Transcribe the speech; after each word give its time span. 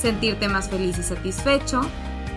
sentirte 0.00 0.48
más 0.48 0.68
feliz 0.68 0.98
y 0.98 1.02
satisfecho, 1.02 1.82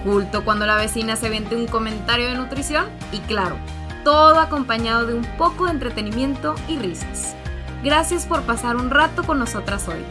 culto 0.04 0.44
cuando 0.44 0.66
la 0.66 0.76
vecina 0.76 1.16
se 1.16 1.30
vende 1.30 1.56
un 1.56 1.68
comentario 1.68 2.28
de 2.28 2.36
nutrición 2.36 2.86
y 3.12 3.20
claro, 3.20 3.56
todo 4.04 4.40
acompañado 4.40 5.06
de 5.06 5.14
un 5.14 5.26
poco 5.38 5.66
de 5.66 5.72
entretenimiento 5.72 6.56
y 6.68 6.78
risas. 6.78 7.36
Gracias 7.84 8.26
por 8.26 8.42
pasar 8.44 8.76
un 8.76 8.90
rato 8.90 9.24
con 9.24 9.40
nosotras 9.40 9.88
hoy. 9.88 10.04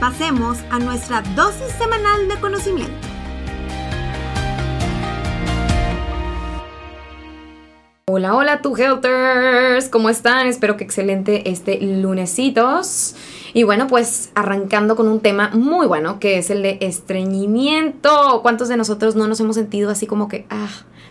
Pasemos 0.00 0.58
a 0.70 0.78
nuestra 0.78 1.22
dosis 1.34 1.72
semanal 1.78 2.28
de 2.28 2.36
conocimiento. 2.40 3.08
Hola, 8.10 8.34
hola, 8.34 8.62
tu 8.62 8.76
helters, 8.76 9.88
¿cómo 9.88 10.08
están? 10.08 10.46
Espero 10.46 10.76
que 10.76 10.84
excelente 10.84 11.50
este 11.50 11.78
lunesitos. 11.80 13.14
Y 13.54 13.62
bueno, 13.62 13.86
pues 13.86 14.30
arrancando 14.34 14.96
con 14.96 15.08
un 15.08 15.20
tema 15.20 15.50
muy 15.54 15.86
bueno, 15.86 16.18
que 16.20 16.38
es 16.38 16.50
el 16.50 16.62
de 16.62 16.78
estreñimiento. 16.80 18.40
¿Cuántos 18.42 18.68
de 18.68 18.76
nosotros 18.76 19.16
no 19.16 19.26
nos 19.26 19.40
hemos 19.40 19.56
sentido 19.56 19.90
así 19.90 20.06
como 20.06 20.28
que, 20.28 20.46
ah, 20.50 20.68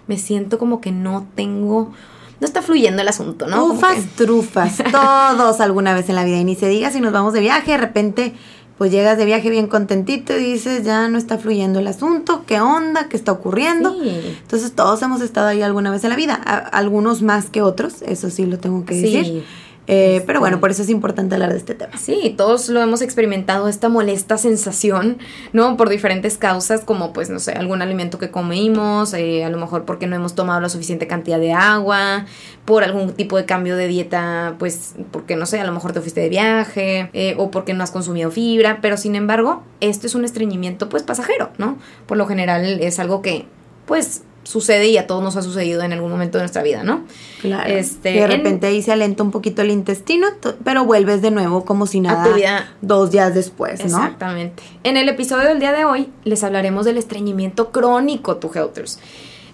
me 0.07 0.17
siento 0.17 0.57
como 0.57 0.81
que 0.81 0.91
no 0.91 1.27
tengo 1.35 1.91
no 2.39 2.45
está 2.45 2.61
fluyendo 2.61 3.01
el 3.01 3.07
asunto, 3.07 3.47
¿no? 3.47 3.65
Ufas, 3.65 3.97
trufas, 4.15 4.83
todos 4.91 5.59
alguna 5.59 5.95
vez 5.95 6.07
en 6.09 6.15
la 6.15 6.23
vida. 6.23 6.37
Y 6.37 6.43
ni 6.43 6.55
se 6.55 6.67
diga 6.67 6.91
si 6.91 7.01
nos 7.01 7.11
vamos 7.11 7.33
de 7.33 7.39
viaje, 7.39 7.71
de 7.71 7.77
repente 7.77 8.33
pues 8.77 8.91
llegas 8.91 9.17
de 9.17 9.25
viaje 9.25 9.49
bien 9.49 9.65
contentito 9.65 10.37
y 10.37 10.53
dices, 10.53 10.83
ya 10.83 11.07
no 11.07 11.17
está 11.17 11.39
fluyendo 11.39 11.79
el 11.79 11.87
asunto, 11.87 12.43
¿qué 12.45 12.59
onda? 12.59 13.09
¿Qué 13.09 13.17
está 13.17 13.31
ocurriendo? 13.31 13.95
Entonces 14.03 14.73
todos 14.73 15.01
hemos 15.01 15.21
estado 15.21 15.47
ahí 15.47 15.63
alguna 15.63 15.89
vez 15.89 16.03
en 16.03 16.11
la 16.11 16.15
vida, 16.15 16.35
algunos 16.35 17.23
más 17.23 17.49
que 17.49 17.63
otros, 17.63 18.03
eso 18.03 18.29
sí 18.29 18.45
lo 18.45 18.59
tengo 18.59 18.85
que 18.85 18.93
decir. 18.93 19.43
Eh, 19.87 20.21
pero 20.27 20.41
bueno, 20.41 20.59
por 20.59 20.69
eso 20.69 20.83
es 20.83 20.89
importante 20.89 21.35
hablar 21.35 21.51
de 21.51 21.57
este 21.57 21.73
tema. 21.73 21.97
Sí, 21.97 22.33
todos 22.37 22.67
lo 22.67 22.81
hemos 22.81 23.01
experimentado, 23.01 23.69
esta 23.69 23.87
molesta 23.87 24.37
sensación, 24.37 25.17
¿no? 25.53 25.77
Por 25.77 25.87
diferentes 25.87 26.37
causas, 26.37 26.83
como 26.83 27.13
pues, 27.13 27.29
no 27.29 27.39
sé, 27.39 27.53
algún 27.53 27.81
alimento 27.81 28.19
que 28.19 28.29
comimos, 28.29 29.13
eh, 29.13 29.45
a 29.45 29.49
lo 29.49 29.57
mejor 29.57 29.85
porque 29.85 30.05
no 30.05 30.15
hemos 30.15 30.35
tomado 30.35 30.59
la 30.59 30.67
suficiente 30.67 31.07
cantidad 31.07 31.39
de 31.39 31.53
agua, 31.53 32.25
por 32.65 32.83
algún 32.83 33.13
tipo 33.13 33.37
de 33.37 33.45
cambio 33.45 33.77
de 33.77 33.87
dieta, 33.87 34.55
pues, 34.59 34.95
porque 35.11 35.37
no 35.37 35.45
sé, 35.45 35.61
a 35.61 35.65
lo 35.65 35.71
mejor 35.71 35.93
te 35.93 36.01
fuiste 36.01 36.19
de 36.19 36.29
viaje, 36.29 37.09
eh, 37.13 37.35
o 37.37 37.49
porque 37.49 37.73
no 37.73 37.81
has 37.81 37.91
consumido 37.91 38.29
fibra, 38.29 38.79
pero 38.81 38.97
sin 38.97 39.15
embargo, 39.15 39.63
esto 39.79 40.05
es 40.05 40.15
un 40.15 40.25
estreñimiento, 40.25 40.89
pues, 40.89 41.03
pasajero, 41.03 41.51
¿no? 41.57 41.77
Por 42.07 42.17
lo 42.17 42.27
general 42.27 42.65
es 42.81 42.99
algo 42.99 43.21
que, 43.21 43.45
pues, 43.85 44.23
sucede 44.47 44.87
y 44.87 44.97
a 44.97 45.07
todos 45.07 45.21
nos 45.21 45.35
ha 45.35 45.41
sucedido 45.41 45.81
en 45.83 45.91
algún 45.91 46.09
momento 46.09 46.37
de 46.37 46.43
nuestra 46.43 46.63
vida, 46.63 46.83
¿no? 46.83 47.03
Claro. 47.41 47.69
Este, 47.69 48.13
de 48.13 48.27
repente 48.27 48.67
ahí 48.67 48.81
se 48.81 48.93
alenta 48.93 49.21
un 49.21 49.31
poquito 49.31 49.61
el 49.61 49.71
intestino, 49.71 50.27
pero 50.63 50.85
vuelves 50.85 51.21
de 51.21 51.31
nuevo 51.31 51.65
como 51.65 51.85
si 51.85 51.99
nada 51.99 52.69
dos 52.81 53.11
días 53.11 53.33
después, 53.33 53.79
¿no? 53.81 53.85
Exactamente. 53.85 54.63
En 54.83 54.95
el 54.95 55.09
episodio 55.09 55.49
del 55.49 55.59
día 55.59 55.73
de 55.73 55.83
hoy 55.83 56.09
les 56.23 56.43
hablaremos 56.45 56.85
del 56.85 56.97
estreñimiento 56.97 57.71
crónico, 57.71 58.37
tu 58.37 58.49
helters. 58.53 58.99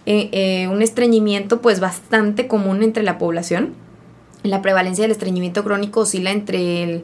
Eh, 0.06 0.30
eh, 0.32 0.68
un 0.68 0.82
estreñimiento 0.82 1.62
pues 1.62 1.80
bastante 1.80 2.48
común 2.48 2.84
entre 2.84 3.02
la 3.02 3.18
población. 3.18 3.74
La 4.44 4.62
prevalencia 4.62 5.04
del 5.04 5.12
estreñimiento 5.12 5.64
crónico 5.64 6.02
oscila 6.02 6.30
entre 6.32 6.84
el 6.84 7.04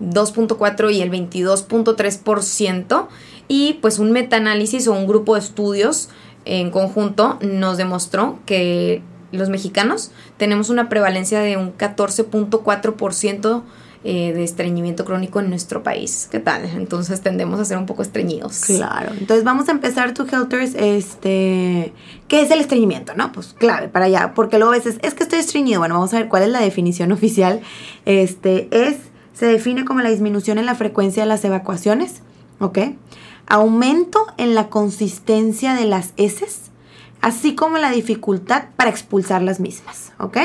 2.4 0.00 0.92
y 0.92 1.00
el 1.00 1.10
22.3% 1.10 3.08
y 3.48 3.78
pues 3.80 3.98
un 3.98 4.12
metaanálisis 4.12 4.86
o 4.88 4.92
un 4.92 5.06
grupo 5.06 5.34
de 5.34 5.40
estudios 5.40 6.10
en 6.50 6.70
conjunto 6.70 7.38
nos 7.40 7.76
demostró 7.76 8.40
que 8.44 9.02
los 9.30 9.48
mexicanos 9.48 10.10
tenemos 10.36 10.68
una 10.68 10.88
prevalencia 10.88 11.38
de 11.40 11.56
un 11.56 11.76
14.4% 11.76 13.62
eh, 14.02 14.32
de 14.32 14.42
estreñimiento 14.42 15.04
crónico 15.04 15.38
en 15.38 15.48
nuestro 15.48 15.84
país. 15.84 16.26
¿Qué 16.28 16.40
tal? 16.40 16.64
Entonces 16.64 17.20
tendemos 17.20 17.60
a 17.60 17.64
ser 17.64 17.78
un 17.78 17.86
poco 17.86 18.02
estreñidos. 18.02 18.62
Claro. 18.62 19.12
Entonces 19.16 19.44
vamos 19.44 19.68
a 19.68 19.72
empezar, 19.72 20.12
tu 20.12 20.24
Helters, 20.24 20.74
este, 20.74 21.92
¿qué 22.26 22.40
es 22.40 22.50
el 22.50 22.60
estreñimiento? 22.60 23.14
No, 23.14 23.30
pues 23.30 23.54
clave 23.56 23.88
para 23.88 24.06
allá, 24.06 24.32
porque 24.34 24.58
luego 24.58 24.72
a 24.72 24.76
veces 24.76 24.98
es 25.02 25.14
que 25.14 25.22
estoy 25.22 25.38
estreñido. 25.38 25.78
Bueno, 25.78 25.94
vamos 25.94 26.12
a 26.14 26.16
ver 26.16 26.28
cuál 26.28 26.42
es 26.42 26.48
la 26.48 26.60
definición 26.60 27.12
oficial. 27.12 27.60
Este 28.06 28.68
es, 28.72 28.96
se 29.34 29.46
define 29.46 29.84
como 29.84 30.00
la 30.00 30.10
disminución 30.10 30.58
en 30.58 30.66
la 30.66 30.74
frecuencia 30.74 31.22
de 31.22 31.28
las 31.28 31.44
evacuaciones, 31.44 32.22
¿ok? 32.58 32.78
Aumento 33.50 34.26
en 34.38 34.54
la 34.54 34.68
consistencia 34.70 35.74
de 35.74 35.84
las 35.84 36.14
heces, 36.16 36.70
así 37.20 37.54
como 37.56 37.78
la 37.78 37.90
dificultad 37.90 38.68
para 38.76 38.90
expulsar 38.90 39.42
las 39.42 39.58
mismas, 39.60 40.12
¿ok? 40.18 40.38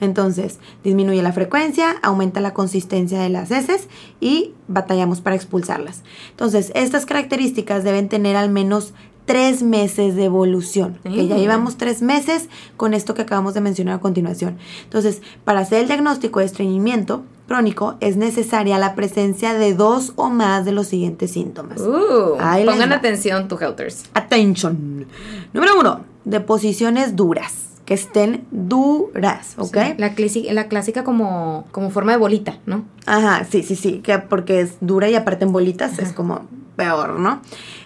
Entonces, 0.00 0.58
disminuye 0.84 1.22
la 1.22 1.32
frecuencia, 1.32 1.96
aumenta 2.02 2.40
la 2.40 2.54
consistencia 2.54 3.20
de 3.20 3.28
las 3.28 3.50
heces 3.52 3.88
y 4.20 4.54
batallamos 4.66 5.20
para 5.20 5.36
expulsarlas. 5.36 6.02
Entonces, 6.30 6.72
estas 6.74 7.06
características 7.06 7.84
deben 7.84 8.08
tener 8.08 8.36
al 8.36 8.50
menos 8.50 8.92
tres 9.28 9.62
meses 9.62 10.16
de 10.16 10.24
evolución, 10.24 10.98
que 11.04 11.28
ya 11.28 11.36
llevamos 11.36 11.76
tres 11.76 12.00
meses 12.00 12.48
con 12.78 12.94
esto 12.94 13.12
que 13.12 13.22
acabamos 13.22 13.52
de 13.52 13.60
mencionar 13.60 13.96
a 13.96 14.00
continuación. 14.00 14.56
Entonces, 14.84 15.20
para 15.44 15.60
hacer 15.60 15.82
el 15.82 15.86
diagnóstico 15.86 16.40
de 16.40 16.46
estreñimiento 16.46 17.24
crónico 17.46 17.96
es 18.00 18.16
necesaria 18.16 18.78
la 18.78 18.94
presencia 18.94 19.52
de 19.52 19.74
dos 19.74 20.14
o 20.16 20.30
más 20.30 20.64
de 20.64 20.72
los 20.72 20.88
siguientes 20.88 21.30
síntomas. 21.30 21.78
Uh, 21.78 22.38
pongan 22.64 22.92
atención, 22.92 23.48
tu 23.48 23.58
helters. 23.58 24.04
Attention. 24.14 25.06
Número 25.52 25.78
uno, 25.78 26.04
deposiciones 26.24 27.14
duras 27.14 27.66
que 27.84 27.94
estén 27.94 28.46
duras, 28.50 29.54
¿ok? 29.58 29.76
la, 29.98 30.14
clásica, 30.14 30.52
la 30.52 30.68
clásica 30.68 31.04
como, 31.04 31.66
como 31.70 31.90
forma 31.90 32.12
de 32.12 32.18
bolita, 32.18 32.58
¿no? 32.66 32.84
Ajá, 33.06 33.46
sí, 33.50 33.62
sí, 33.62 33.76
sí, 33.76 34.00
que 34.00 34.18
porque 34.18 34.60
es 34.60 34.76
dura 34.80 35.08
y 35.08 35.14
aparte 35.14 35.44
en 35.44 35.52
bolitas 35.52 35.98
es 35.98 36.12
como 36.12 36.46
peor, 36.76 37.18
¿no? 37.18 37.42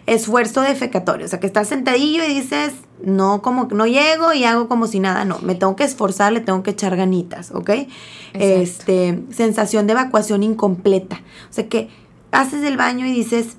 Esfuerzo 0.06 0.62
defecatorio, 0.62 1.26
o 1.26 1.28
sea, 1.28 1.38
que 1.38 1.46
estás 1.46 1.68
sentadillo 1.68 2.24
y 2.24 2.34
dices, 2.34 2.72
no 3.04 3.42
como 3.42 3.68
no 3.72 3.86
llego 3.86 4.32
y 4.32 4.44
hago 4.44 4.68
como 4.68 4.86
si 4.86 5.00
nada, 5.00 5.24
no, 5.24 5.38
me 5.40 5.54
tengo 5.54 5.76
que 5.76 5.84
esforzar, 5.84 6.32
le 6.32 6.40
tengo 6.40 6.62
que 6.62 6.72
echar 6.72 6.96
ganitas, 6.96 7.52
¿ok? 7.52 7.70
Este, 8.32 9.22
sensación 9.30 9.86
de 9.86 9.92
evacuación 9.92 10.42
incompleta, 10.42 11.20
o 11.50 11.52
sea, 11.52 11.68
que 11.68 11.88
haces 12.32 12.64
el 12.64 12.76
baño 12.76 13.06
y 13.06 13.12
dices, 13.12 13.56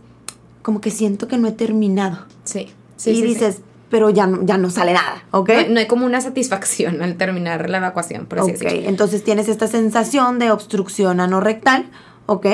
como 0.61 0.81
que 0.81 0.91
siento 0.91 1.27
que 1.27 1.37
no 1.37 1.47
he 1.47 1.51
terminado. 1.51 2.25
Sí. 2.43 2.69
sí 2.97 3.11
y 3.11 3.21
dices, 3.21 3.61
pero 3.93 4.09
ya 4.09 4.25
no, 4.25 4.43
ya 4.43 4.57
no 4.57 4.71
sale 4.71 4.93
nada, 4.93 5.23
¿ok? 5.29 5.51
No, 5.69 5.79
hay 5.79 5.85
como 5.85 6.05
una 6.05 6.19
satisfacción 6.19 7.03
al 7.03 7.15
terminar 7.15 7.69
la 7.69 7.77
evacuación, 7.77 8.25
por 8.25 8.39
así 8.39 8.51
Ok, 8.51 8.63
entonces 8.63 9.23
tienes 9.23 9.47
esta 9.47 9.67
sensación 9.67 10.39
de 10.39 10.49
obstrucción 10.49 11.19
anorrectal, 11.19 11.85
¿ok? 12.25 12.47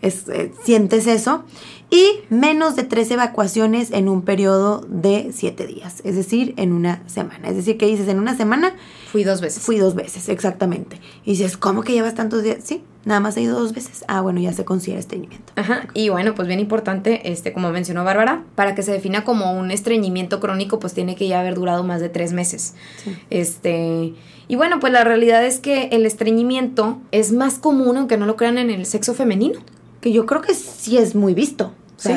Es, 0.00 0.28
eh, 0.28 0.52
sientes 0.64 1.06
eso 1.06 1.44
y 1.92 2.20
menos 2.30 2.74
de 2.74 2.84
tres 2.84 3.10
evacuaciones 3.10 3.90
en 3.92 4.08
un 4.08 4.22
periodo 4.22 4.80
de 4.88 5.30
siete 5.34 5.66
días, 5.66 6.00
es 6.04 6.16
decir, 6.16 6.54
en 6.56 6.72
una 6.72 7.06
semana. 7.06 7.48
Es 7.48 7.56
decir, 7.56 7.76
que 7.76 7.84
dices, 7.86 8.08
en 8.08 8.18
una 8.18 8.34
semana... 8.34 8.74
Fui 9.12 9.24
dos 9.24 9.42
veces. 9.42 9.62
Fui 9.62 9.76
dos 9.76 9.94
veces, 9.94 10.30
exactamente. 10.30 10.98
Y 11.26 11.32
dices, 11.32 11.58
¿cómo 11.58 11.82
que 11.82 11.92
llevas 11.92 12.14
tantos 12.14 12.42
días? 12.42 12.58
Sí, 12.64 12.82
nada 13.04 13.20
más 13.20 13.36
he 13.36 13.42
ido 13.42 13.60
dos 13.60 13.74
veces. 13.74 14.06
Ah, 14.08 14.22
bueno, 14.22 14.40
ya 14.40 14.54
se 14.54 14.64
considera 14.64 15.00
estreñimiento. 15.00 15.52
Ajá, 15.54 15.86
y 15.92 16.08
bueno, 16.08 16.34
pues 16.34 16.48
bien 16.48 16.60
importante, 16.60 17.30
este, 17.30 17.52
como 17.52 17.70
mencionó 17.70 18.04
Bárbara, 18.04 18.42
para 18.54 18.74
que 18.74 18.82
se 18.82 18.90
defina 18.90 19.22
como 19.22 19.52
un 19.52 19.70
estreñimiento 19.70 20.40
crónico, 20.40 20.78
pues 20.78 20.94
tiene 20.94 21.14
que 21.14 21.28
ya 21.28 21.40
haber 21.40 21.56
durado 21.56 21.84
más 21.84 22.00
de 22.00 22.08
tres 22.08 22.32
meses. 22.32 22.74
Este... 23.28 24.14
Y 24.48 24.56
bueno, 24.56 24.80
pues 24.80 24.92
la 24.92 25.04
realidad 25.04 25.44
es 25.44 25.58
que 25.58 25.84
el 25.92 26.06
estreñimiento 26.06 26.98
es 27.10 27.32
más 27.32 27.58
común, 27.58 27.96
aunque 27.96 28.16
no 28.16 28.26
lo 28.26 28.36
crean, 28.36 28.58
en 28.58 28.70
el 28.70 28.86
sexo 28.86 29.14
femenino. 29.14 29.60
Que 30.00 30.12
yo 30.12 30.26
creo 30.26 30.40
que 30.40 30.54
sí 30.54 30.98
es 30.98 31.14
muy 31.14 31.34
visto. 31.34 31.72
Sí. 31.96 32.10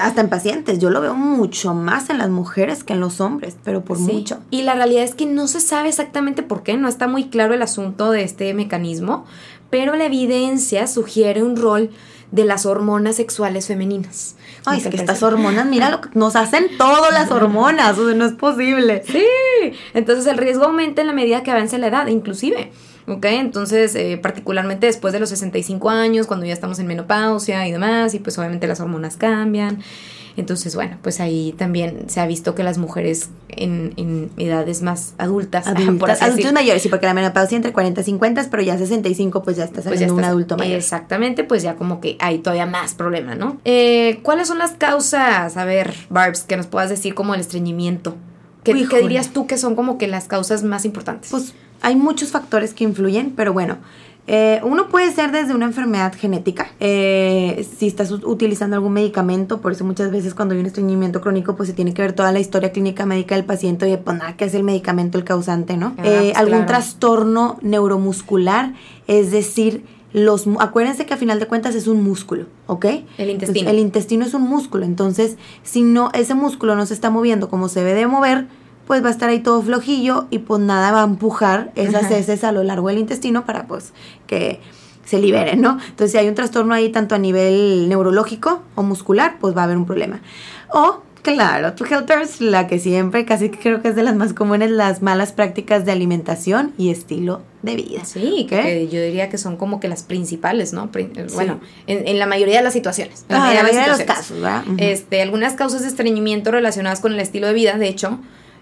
hasta 0.00 0.20
en 0.20 0.28
pacientes. 0.28 0.78
Yo 0.78 0.90
lo 0.90 1.00
veo 1.00 1.14
mucho 1.14 1.74
más 1.74 2.08
en 2.08 2.18
las 2.18 2.30
mujeres 2.30 2.84
que 2.84 2.92
en 2.92 3.00
los 3.00 3.20
hombres, 3.20 3.56
pero 3.64 3.84
por 3.84 3.98
mucho. 3.98 4.38
Y 4.52 4.62
la 4.62 4.74
realidad 4.74 5.02
es 5.02 5.16
que 5.16 5.26
no 5.26 5.48
se 5.48 5.58
sabe 5.58 5.88
exactamente 5.88 6.44
por 6.44 6.62
qué, 6.62 6.76
no 6.76 6.86
está 6.86 7.08
muy 7.08 7.24
claro 7.24 7.52
el 7.52 7.62
asunto 7.62 8.12
de 8.12 8.22
este 8.22 8.54
mecanismo, 8.54 9.24
pero 9.70 9.96
la 9.96 10.04
evidencia 10.04 10.86
sugiere 10.86 11.42
un 11.42 11.56
rol 11.56 11.90
de 12.34 12.44
las 12.44 12.66
hormonas 12.66 13.14
sexuales 13.14 13.68
femeninas. 13.68 14.34
Ay, 14.64 14.80
es 14.80 14.88
que 14.88 14.96
estas 14.96 15.22
hormonas, 15.22 15.66
mira 15.66 15.88
lo 15.88 16.00
que 16.00 16.08
nos 16.14 16.34
hacen 16.34 16.66
todas 16.76 17.12
las 17.12 17.30
hormonas, 17.30 17.96
o 17.96 18.06
sea, 18.06 18.14
no 18.16 18.24
es 18.24 18.32
posible. 18.32 19.04
Sí, 19.06 19.24
entonces 19.94 20.26
el 20.26 20.36
riesgo 20.36 20.64
aumenta 20.64 21.00
en 21.00 21.06
la 21.06 21.12
medida 21.12 21.44
que 21.44 21.52
avance 21.52 21.78
la 21.78 21.86
edad, 21.86 22.08
inclusive. 22.08 22.72
¿ok? 23.06 23.24
Entonces, 23.26 23.94
eh, 23.94 24.18
particularmente 24.20 24.86
después 24.86 25.12
de 25.12 25.20
los 25.20 25.28
65 25.28 25.90
años, 25.90 26.26
cuando 26.26 26.44
ya 26.44 26.52
estamos 26.52 26.80
en 26.80 26.88
menopausia 26.88 27.68
y 27.68 27.72
demás, 27.72 28.14
y 28.14 28.18
pues 28.18 28.36
obviamente 28.36 28.66
las 28.66 28.80
hormonas 28.80 29.16
cambian. 29.16 29.78
Entonces, 30.36 30.74
bueno, 30.74 30.98
pues 31.02 31.20
ahí 31.20 31.54
también 31.56 32.08
se 32.08 32.20
ha 32.20 32.26
visto 32.26 32.54
que 32.54 32.64
las 32.64 32.78
mujeres 32.78 33.30
en, 33.48 33.92
en 33.96 34.30
edades 34.36 34.82
más 34.82 35.14
adultas, 35.18 35.66
por 35.98 36.10
así 36.10 36.24
adultos 36.24 36.52
mayores, 36.52 36.82
sí, 36.82 36.88
porque 36.88 37.06
la 37.06 37.14
menopausia 37.14 37.56
entre 37.56 37.72
40 37.72 38.00
y 38.00 38.04
50, 38.04 38.48
pero 38.50 38.62
ya 38.62 38.76
65 38.76 39.42
pues 39.42 39.56
ya 39.56 39.64
estás 39.64 39.84
pues 39.84 40.00
un 40.10 40.24
adulto 40.24 40.56
mayor. 40.56 40.76
Exactamente, 40.76 41.44
pues 41.44 41.62
ya 41.62 41.76
como 41.76 42.00
que 42.00 42.16
hay 42.20 42.38
todavía 42.38 42.66
más 42.66 42.94
problema, 42.94 43.34
¿no? 43.34 43.60
Eh, 43.64 44.20
¿Cuáles 44.22 44.48
son 44.48 44.58
las 44.58 44.72
causas, 44.72 45.56
a 45.56 45.64
ver, 45.64 45.94
Barbs, 46.10 46.42
que 46.42 46.56
nos 46.56 46.66
puedas 46.66 46.90
decir 46.90 47.14
como 47.14 47.34
el 47.34 47.40
estreñimiento? 47.40 48.16
¿Qué, 48.64 48.72
¿Qué, 48.88 49.02
dirías 49.02 49.30
tú 49.30 49.46
que 49.46 49.58
son 49.58 49.76
como 49.76 49.98
que 49.98 50.08
las 50.08 50.26
causas 50.26 50.62
más 50.62 50.84
importantes? 50.84 51.30
Pues 51.30 51.54
hay 51.82 51.96
muchos 51.96 52.30
factores 52.30 52.72
que 52.72 52.82
influyen, 52.84 53.32
pero 53.36 53.52
bueno, 53.52 53.76
eh, 54.26 54.60
uno 54.62 54.88
puede 54.88 55.12
ser 55.12 55.32
desde 55.32 55.54
una 55.54 55.66
enfermedad 55.66 56.14
genética, 56.14 56.68
eh, 56.80 57.66
si 57.76 57.86
estás 57.86 58.10
utilizando 58.10 58.74
algún 58.74 58.94
medicamento, 58.94 59.60
por 59.60 59.72
eso 59.72 59.84
muchas 59.84 60.10
veces 60.10 60.34
cuando 60.34 60.54
hay 60.54 60.60
un 60.60 60.66
estreñimiento 60.66 61.20
crónico, 61.20 61.56
pues 61.56 61.68
se 61.68 61.74
tiene 61.74 61.92
que 61.92 62.00
ver 62.00 62.14
toda 62.14 62.32
la 62.32 62.40
historia 62.40 62.72
clínica 62.72 63.04
médica 63.04 63.34
del 63.34 63.44
paciente, 63.44 63.88
y 63.88 63.96
pues 63.98 64.16
nada, 64.16 64.36
que 64.36 64.46
es 64.46 64.54
el 64.54 64.62
medicamento 64.62 65.18
el 65.18 65.24
causante, 65.24 65.76
¿no? 65.76 65.94
Ah, 65.98 66.02
eh, 66.04 66.20
pues 66.32 66.36
algún 66.36 66.64
trastorno 66.64 67.58
neuromuscular, 67.60 68.72
es 69.08 69.30
decir, 69.30 69.84
los, 70.14 70.46
acuérdense 70.58 71.04
que 71.04 71.12
a 71.12 71.16
final 71.18 71.38
de 71.38 71.46
cuentas 71.46 71.74
es 71.74 71.86
un 71.86 72.02
músculo, 72.02 72.46
¿ok? 72.66 72.86
El 73.18 73.30
intestino. 73.30 73.68
el 73.68 73.78
intestino 73.78 74.24
es 74.24 74.32
un 74.32 74.42
músculo, 74.42 74.86
entonces 74.86 75.36
si 75.64 75.82
no, 75.82 76.10
ese 76.14 76.34
músculo 76.34 76.76
no 76.76 76.86
se 76.86 76.94
está 76.94 77.10
moviendo 77.10 77.50
como 77.50 77.68
se 77.68 77.80
debe 77.80 77.94
de 77.94 78.06
mover, 78.06 78.46
pues 78.86 79.02
va 79.02 79.08
a 79.08 79.10
estar 79.10 79.28
ahí 79.28 79.40
todo 79.40 79.62
flojillo 79.62 80.26
y 80.30 80.38
pues 80.40 80.60
nada 80.60 80.92
va 80.92 81.02
a 81.02 81.04
empujar 81.04 81.72
esas 81.74 82.10
heces 82.10 82.44
a 82.44 82.52
lo 82.52 82.62
largo 82.62 82.88
del 82.88 82.98
intestino 82.98 83.44
para 83.44 83.66
pues 83.66 83.92
que 84.26 84.60
se 85.04 85.18
liberen, 85.18 85.60
¿no? 85.60 85.78
Entonces 85.88 86.12
si 86.12 86.18
hay 86.18 86.28
un 86.28 86.34
trastorno 86.34 86.74
ahí 86.74 86.90
tanto 86.90 87.14
a 87.14 87.18
nivel 87.18 87.88
neurológico 87.88 88.62
o 88.74 88.82
muscular, 88.82 89.36
pues 89.40 89.56
va 89.56 89.62
a 89.62 89.64
haber 89.64 89.76
un 89.76 89.86
problema. 89.86 90.20
O 90.70 91.02
Claro, 91.24 91.72
tu 91.72 91.84
Helters, 91.86 92.42
la 92.42 92.66
que 92.66 92.78
siempre, 92.78 93.24
casi 93.24 93.48
creo 93.48 93.80
que 93.80 93.88
es 93.88 93.96
de 93.96 94.02
las 94.02 94.14
más 94.14 94.34
comunes, 94.34 94.70
las 94.70 95.00
malas 95.00 95.32
prácticas 95.32 95.86
de 95.86 95.92
alimentación 95.92 96.74
y 96.76 96.90
estilo 96.90 97.40
de 97.62 97.76
vida. 97.76 98.04
Sí, 98.04 98.46
que 98.46 98.88
yo 98.88 99.00
diría 99.00 99.30
que 99.30 99.38
son 99.38 99.56
como 99.56 99.80
que 99.80 99.88
las 99.88 100.02
principales, 100.02 100.74
¿no? 100.74 100.90
Bueno, 101.34 101.60
en, 101.86 102.18
la 102.18 102.26
mayoría 102.26 102.58
de 102.58 102.64
las 102.64 102.74
situaciones. 102.74 103.24
En 103.30 103.36
la, 103.36 103.42
ah, 103.42 103.62
mayoría, 103.62 103.84
de, 103.84 103.88
los 103.88 104.02
casos, 104.02 104.36
¿verdad? 104.36 104.64
este, 104.76 105.22
algunas 105.22 105.54
causas 105.54 105.80
de 105.80 105.88
estreñimiento 105.88 106.50
relacionadas 106.50 107.00
con 107.00 107.14
el 107.14 107.20
estilo 107.20 107.46
de 107.46 107.54
vida, 107.54 107.78
de 107.78 107.88
hecho, 107.88 108.18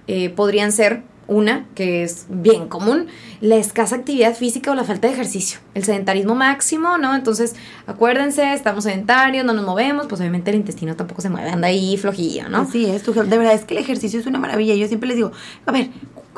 eh, 0.07 0.31
podrían 0.31 0.73
ser 0.73 1.03
una, 1.29 1.67
que 1.75 2.03
es 2.03 2.27
bien 2.29 2.69
común, 2.69 3.07
la 3.41 3.57
escasa 3.57 3.97
actividad 3.97 4.35
física 4.35 4.71
o 4.71 4.75
la 4.75 4.85
falta 4.85 5.09
de 5.09 5.15
ejercicio. 5.15 5.61
El 5.75 5.85
sedentarismo 5.85 6.35
máximo, 6.35 6.99
¿no? 6.99 7.15
Entonces, 7.15 7.55
acuérdense, 7.87 8.53
estamos 8.53 8.85
sedentarios, 8.85 9.45
no 9.45 9.53
nos 9.53 9.65
movemos, 9.65 10.07
pues 10.07 10.21
obviamente 10.21 10.51
el 10.51 10.57
intestino 10.57 10.97
tampoco 10.97 11.23
se 11.23 11.31
mueve, 11.31 11.51
anda 11.51 11.69
ahí 11.69 11.97
flojillo, 11.97 12.49
¿no? 12.49 12.71
Sí, 12.71 12.87
es, 12.87 13.05
de 13.05 13.39
verdad 13.39 13.55
es 13.55 13.65
que 13.65 13.75
el 13.75 13.81
ejercicio 13.81 14.21
es 14.21 14.27
una 14.27 14.39
maravilla. 14.39 14.75
Yo 14.75 14.87
siempre 14.89 15.09
les 15.09 15.17
digo, 15.17 15.33
a 15.67 15.73
ver, 15.73 15.91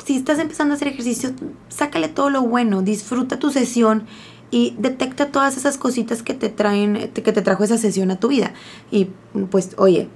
si 0.05 0.15
estás 0.15 0.39
empezando 0.39 0.73
a 0.73 0.75
hacer 0.75 0.89
ejercicio, 0.89 1.31
sácale 1.69 2.07
todo 2.07 2.29
lo 2.29 2.41
bueno, 2.43 2.81
disfruta 2.81 3.39
tu 3.39 3.51
sesión 3.51 4.05
y 4.51 4.75
detecta 4.77 5.31
todas 5.31 5.57
esas 5.57 5.77
cositas 5.77 6.23
que 6.23 6.33
te 6.33 6.49
traen, 6.49 7.11
que 7.13 7.31
te 7.31 7.41
trajo 7.41 7.63
esa 7.63 7.77
sesión 7.77 8.11
a 8.11 8.19
tu 8.19 8.27
vida. 8.27 8.53
Y 8.91 9.09
pues, 9.49 9.71
oye, 9.77 10.07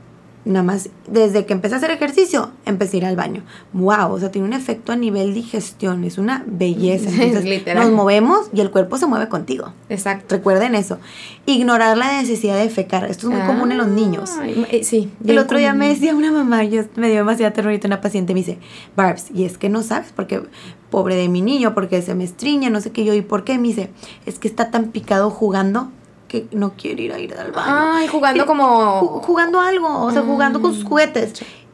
nada 0.49 0.63
más 0.63 0.89
desde 1.07 1.45
que 1.45 1.53
empecé 1.53 1.75
a 1.75 1.77
hacer 1.77 1.91
ejercicio, 1.91 2.51
empecé 2.65 2.97
a 2.97 2.99
ir 2.99 3.05
al 3.05 3.15
baño. 3.15 3.43
Wow, 3.73 4.11
o 4.11 4.19
sea, 4.19 4.31
tiene 4.31 4.47
un 4.47 4.53
efecto 4.53 4.91
a 4.91 4.95
nivel 4.95 5.33
digestión, 5.33 6.03
es 6.03 6.17
una 6.17 6.43
belleza. 6.47 7.09
Entonces, 7.23 7.75
nos 7.75 7.91
movemos 7.91 8.49
y 8.53 8.61
el 8.61 8.71
cuerpo 8.71 8.97
se 8.97 9.05
mueve 9.05 9.29
contigo. 9.29 9.73
Exacto. 9.89 10.35
Recuerden 10.35 10.75
eso. 10.75 10.99
Ignorar 11.45 11.97
la 11.97 12.19
necesidad 12.21 12.57
de 12.57 12.69
fecar, 12.69 13.05
esto 13.05 13.29
es 13.29 13.37
muy 13.37 13.45
común 13.45 13.71
en 13.71 13.77
los 13.77 13.87
niños. 13.87 14.31
Eh, 14.71 14.83
sí. 14.83 15.11
El 15.25 15.37
otro 15.37 15.57
día 15.57 15.73
me 15.73 15.89
decía 15.89 16.15
una 16.15 16.31
mamá, 16.31 16.63
yo 16.63 16.83
me 16.95 17.07
dio 17.07 17.17
demasiada 17.17 17.53
terrorita 17.53 17.87
una 17.87 18.01
paciente, 18.01 18.33
me 18.33 18.41
dice, 18.41 18.59
Barbs, 18.95 19.27
y 19.33 19.45
es 19.45 19.57
que 19.57 19.69
no 19.69 19.83
sabes 19.83 20.11
porque 20.15 20.41
pobre 20.89 21.15
de 21.15 21.29
mi 21.29 21.41
niño, 21.41 21.73
porque 21.73 22.01
se 22.01 22.15
me 22.15 22.23
estriña, 22.23 22.69
no 22.69 22.81
sé 22.81 22.91
qué 22.91 23.05
yo, 23.05 23.13
y 23.13 23.21
por 23.21 23.43
qué, 23.43 23.57
me 23.57 23.67
dice, 23.67 23.89
es 24.25 24.39
que 24.39 24.47
está 24.47 24.71
tan 24.71 24.87
picado 24.87 25.29
jugando 25.29 25.91
que 26.29 26.47
no 26.51 26.73
quiere 26.77 27.03
ir 27.03 27.11
a 27.11 27.19
ir 27.19 27.33
al 27.33 27.51
baño. 27.51 27.67
Ay, 27.67 28.07
jugando 28.07 28.45
como... 28.45 29.21
jugando 29.21 29.59
algo, 29.59 30.05
o 30.05 30.11
sea, 30.11 30.21
jugando 30.21 30.61
con 30.61 30.73
sus 30.73 30.85
mm. 30.85 30.87
juguetes. 30.87 31.33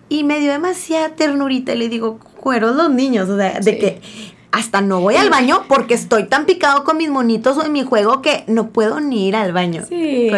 Y 0.10 0.24
me 0.24 0.40
dio 0.40 0.52
demasiada 0.52 1.10
ternurita 1.10 1.74
y 1.74 1.78
le 1.78 1.90
digo, 1.90 2.20
cuero 2.40 2.74
los 2.74 2.90
niños, 2.90 3.30
o 3.30 3.38
sea, 3.38 3.60
de 3.60 3.78
que 3.78 4.02
hasta 4.56 4.80
no 4.80 5.02
voy 5.02 5.16
al 5.16 5.30
baño 5.30 5.64
porque 5.68 5.94
estoy 5.94 6.28
tan 6.28 6.46
picado 6.46 6.86
con 6.86 6.96
mis 6.96 7.10
monitos 7.10 7.58
o 7.58 7.66
en 7.66 7.74
mi 7.74 7.84
juego 7.84 8.22
que 8.22 8.46
no 8.48 8.70
puedo 8.70 9.02
ni 9.02 9.28
ir 9.28 9.36
al 9.36 9.52
baño. 9.52 9.84
Sí, 9.90 10.32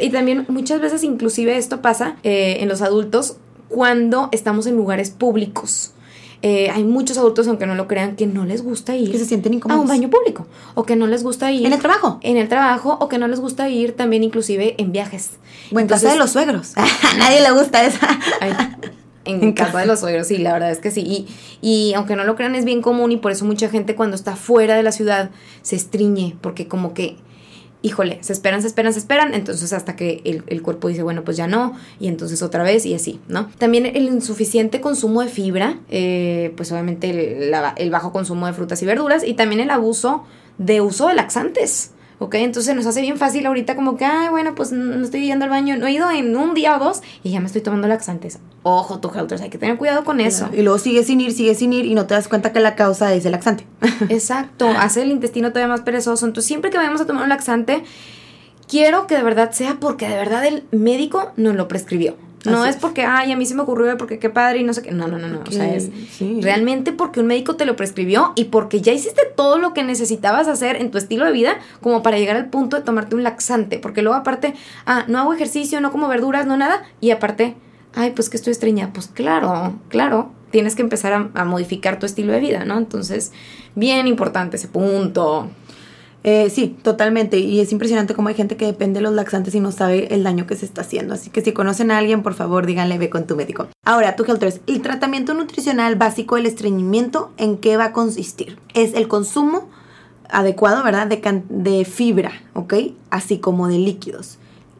Y 0.00 0.10
también 0.10 0.46
muchas 0.48 0.80
veces 0.80 1.02
inclusive 1.02 1.56
esto 1.56 1.82
pasa 1.82 2.16
eh, 2.22 2.58
en 2.60 2.68
los 2.68 2.80
adultos 2.80 3.38
cuando 3.68 4.28
estamos 4.30 4.66
en 4.66 4.76
lugares 4.76 5.10
públicos. 5.10 5.92
Eh, 6.42 6.70
hay 6.70 6.84
muchos 6.84 7.16
adultos, 7.18 7.48
aunque 7.48 7.66
no 7.66 7.74
lo 7.74 7.88
crean, 7.88 8.16
que 8.16 8.26
no 8.26 8.44
les 8.44 8.62
gusta 8.62 8.94
ir 8.94 9.10
que 9.10 9.18
se 9.18 9.24
sienten 9.24 9.54
incómodos. 9.54 9.78
a 9.78 9.82
un 9.82 9.88
baño 9.88 10.10
público. 10.10 10.46
O 10.74 10.84
que 10.84 10.96
no 10.96 11.06
les 11.06 11.22
gusta 11.22 11.50
ir. 11.50 11.66
En 11.66 11.72
el 11.72 11.80
trabajo. 11.80 12.18
En 12.22 12.36
el 12.36 12.48
trabajo. 12.48 12.98
O 13.00 13.08
que 13.08 13.18
no 13.18 13.28
les 13.28 13.40
gusta 13.40 13.68
ir 13.68 13.96
también 13.96 14.22
inclusive 14.22 14.74
en 14.78 14.92
viajes. 14.92 15.30
O 15.72 15.80
en 15.80 15.86
casa 15.86 16.12
de 16.12 16.18
los 16.18 16.30
suegros. 16.30 16.74
a 16.76 17.16
nadie 17.18 17.40
le 17.40 17.50
gusta 17.52 17.84
esa. 17.84 18.08
en, 19.24 19.52
casa 19.52 19.78
de 19.78 19.86
los 19.86 20.00
suegros, 20.00 20.28
sí, 20.28 20.38
la 20.38 20.52
verdad 20.52 20.70
es 20.70 20.78
que 20.78 20.90
sí. 20.90 21.00
Y, 21.00 21.26
y 21.60 21.94
aunque 21.94 22.16
no 22.16 22.24
lo 22.24 22.36
crean, 22.36 22.54
es 22.54 22.64
bien 22.64 22.82
común 22.82 23.12
y 23.12 23.16
por 23.16 23.32
eso 23.32 23.44
mucha 23.44 23.68
gente 23.68 23.94
cuando 23.94 24.16
está 24.16 24.36
fuera 24.36 24.76
de 24.76 24.82
la 24.82 24.92
ciudad 24.92 25.30
se 25.62 25.76
estriñe, 25.76 26.36
porque 26.40 26.68
como 26.68 26.94
que 26.94 27.16
híjole, 27.82 28.18
se 28.22 28.32
esperan, 28.32 28.62
se 28.62 28.68
esperan, 28.68 28.92
se 28.92 28.98
esperan, 28.98 29.34
entonces 29.34 29.72
hasta 29.72 29.96
que 29.96 30.22
el, 30.24 30.62
cuerpo 30.62 30.88
dice, 30.88 31.02
bueno, 31.02 31.24
pues 31.24 31.36
ya 31.36 31.46
no, 31.46 31.74
y 32.00 32.08
entonces 32.08 32.42
otra 32.42 32.62
vez 32.62 32.84
y 32.86 32.94
así, 32.94 33.20
¿no? 33.28 33.48
También 33.58 33.86
el 33.86 34.04
insuficiente 34.04 34.80
consumo 34.80 35.22
de 35.22 35.28
fibra, 35.28 35.78
eh, 35.88 36.52
pues 36.56 36.72
obviamente 36.72 37.50
el 37.76 37.90
bajo 37.90 38.12
consumo 38.12 38.46
de 38.46 38.52
frutas 38.52 38.82
y 38.82 38.86
verduras 38.86 39.24
y 39.24 39.34
también 39.34 39.60
el 39.60 39.70
abuso 39.70 40.24
de 40.58 40.80
uso 40.80 41.08
de 41.08 41.14
laxantes. 41.14 41.92
¿Ok? 42.18 42.34
Entonces 42.36 42.74
nos 42.74 42.86
hace 42.86 43.00
bien 43.00 43.16
fácil 43.16 43.46
ahorita 43.46 43.76
como 43.76 43.96
que, 43.96 44.04
ay, 44.04 44.28
bueno, 44.28 44.54
pues 44.54 44.72
no 44.72 45.04
estoy 45.04 45.26
yendo 45.26 45.44
al 45.44 45.50
baño, 45.50 45.76
no 45.76 45.86
he 45.86 45.92
ido 45.92 46.10
en 46.10 46.36
un 46.36 46.54
día 46.54 46.76
o 46.76 46.78
dos 46.78 47.02
y 47.22 47.30
ya 47.30 47.40
me 47.40 47.46
estoy 47.46 47.62
tomando 47.62 47.88
laxantes. 47.88 48.38
Ojo, 48.62 48.98
tu 48.98 49.10
helters, 49.10 49.42
hay 49.42 49.50
que 49.50 49.58
tener 49.58 49.76
cuidado 49.76 50.04
con 50.04 50.20
eso. 50.20 50.48
Y 50.52 50.62
luego 50.62 50.78
sigue 50.78 51.04
sin 51.04 51.20
ir, 51.20 51.32
sigue 51.32 51.54
sin 51.54 51.72
ir 51.72 51.84
y 51.86 51.94
no 51.94 52.06
te 52.06 52.14
das 52.14 52.28
cuenta 52.28 52.52
que 52.52 52.60
la 52.60 52.74
causa 52.74 53.12
es 53.14 53.24
el 53.26 53.32
laxante. 53.32 53.64
Exacto, 54.08 54.68
hace 54.68 55.02
el 55.02 55.10
intestino 55.10 55.50
todavía 55.50 55.68
más 55.68 55.82
perezoso. 55.82 56.26
Entonces 56.26 56.48
siempre 56.48 56.70
que 56.70 56.78
vayamos 56.78 57.00
a 57.00 57.06
tomar 57.06 57.22
un 57.22 57.28
laxante, 57.28 57.84
quiero 58.68 59.06
que 59.06 59.16
de 59.16 59.22
verdad 59.22 59.52
sea 59.52 59.76
porque 59.80 60.08
de 60.08 60.16
verdad 60.16 60.44
el 60.44 60.64
médico 60.72 61.32
nos 61.36 61.54
lo 61.54 61.68
prescribió. 61.68 62.16
No 62.50 62.64
es 62.64 62.76
porque, 62.76 63.04
ay, 63.04 63.32
a 63.32 63.36
mí 63.36 63.46
se 63.46 63.54
me 63.54 63.62
ocurrió, 63.62 63.96
porque 63.96 64.18
qué 64.18 64.30
padre 64.30 64.60
y 64.60 64.64
no 64.64 64.72
sé 64.72 64.82
qué. 64.82 64.92
No, 64.92 65.08
no, 65.08 65.18
no, 65.18 65.28
no. 65.28 65.40
O 65.46 65.50
sea, 65.50 65.74
es 65.74 65.90
realmente 66.40 66.92
porque 66.92 67.20
un 67.20 67.26
médico 67.26 67.56
te 67.56 67.64
lo 67.64 67.76
prescribió 67.76 68.32
y 68.36 68.44
porque 68.44 68.80
ya 68.80 68.92
hiciste 68.92 69.22
todo 69.36 69.58
lo 69.58 69.74
que 69.74 69.82
necesitabas 69.82 70.48
hacer 70.48 70.76
en 70.76 70.90
tu 70.90 70.98
estilo 70.98 71.24
de 71.24 71.32
vida 71.32 71.58
como 71.80 72.02
para 72.02 72.18
llegar 72.18 72.36
al 72.36 72.48
punto 72.48 72.76
de 72.76 72.82
tomarte 72.82 73.14
un 73.14 73.22
laxante. 73.22 73.78
Porque 73.78 74.02
luego, 74.02 74.16
aparte, 74.16 74.54
ah, 74.86 75.04
no 75.08 75.18
hago 75.18 75.34
ejercicio, 75.34 75.80
no 75.80 75.92
como 75.92 76.08
verduras, 76.08 76.46
no 76.46 76.56
nada. 76.56 76.82
Y 77.00 77.10
aparte, 77.10 77.54
ay, 77.94 78.12
pues 78.12 78.28
que 78.30 78.36
estoy 78.36 78.52
estreñida. 78.52 78.90
Pues 78.92 79.08
claro, 79.08 79.78
claro. 79.88 80.30
Tienes 80.50 80.74
que 80.76 80.82
empezar 80.82 81.12
a, 81.12 81.30
a 81.34 81.44
modificar 81.44 81.98
tu 81.98 82.06
estilo 82.06 82.32
de 82.32 82.40
vida, 82.40 82.64
¿no? 82.64 82.78
Entonces, 82.78 83.32
bien 83.74 84.06
importante 84.06 84.56
ese 84.56 84.68
punto. 84.68 85.50
Eh, 86.26 86.50
sí, 86.50 86.76
totalmente. 86.82 87.38
Y 87.38 87.60
es 87.60 87.70
impresionante 87.70 88.12
cómo 88.12 88.28
hay 88.28 88.34
gente 88.34 88.56
que 88.56 88.66
depende 88.66 88.98
de 88.98 89.04
los 89.04 89.14
laxantes 89.14 89.54
y 89.54 89.60
no 89.60 89.70
sabe 89.70 90.12
el 90.12 90.24
daño 90.24 90.44
que 90.44 90.56
se 90.56 90.66
está 90.66 90.80
haciendo. 90.80 91.14
Así 91.14 91.30
que 91.30 91.40
si 91.40 91.52
conocen 91.52 91.92
a 91.92 91.98
alguien, 91.98 92.24
por 92.24 92.34
favor, 92.34 92.66
díganle, 92.66 92.98
ve 92.98 93.08
con 93.08 93.28
tu 93.28 93.36
médico. 93.36 93.68
Ahora, 93.84 94.16
tu 94.16 94.24
Helters, 94.24 94.60
el 94.66 94.82
tratamiento 94.82 95.34
nutricional 95.34 95.94
básico 95.94 96.34
del 96.34 96.46
estreñimiento, 96.46 97.30
¿en 97.36 97.58
qué 97.58 97.76
va 97.76 97.84
a 97.84 97.92
consistir? 97.92 98.58
Es 98.74 98.94
el 98.94 99.06
consumo 99.06 99.70
adecuado, 100.28 100.82
¿verdad? 100.82 101.06
De, 101.06 101.44
de 101.48 101.84
fibra, 101.84 102.32
¿ok? 102.54 102.74
Así 103.10 103.38
como 103.38 103.68
de 103.68 103.78
líquidos. 103.78 104.38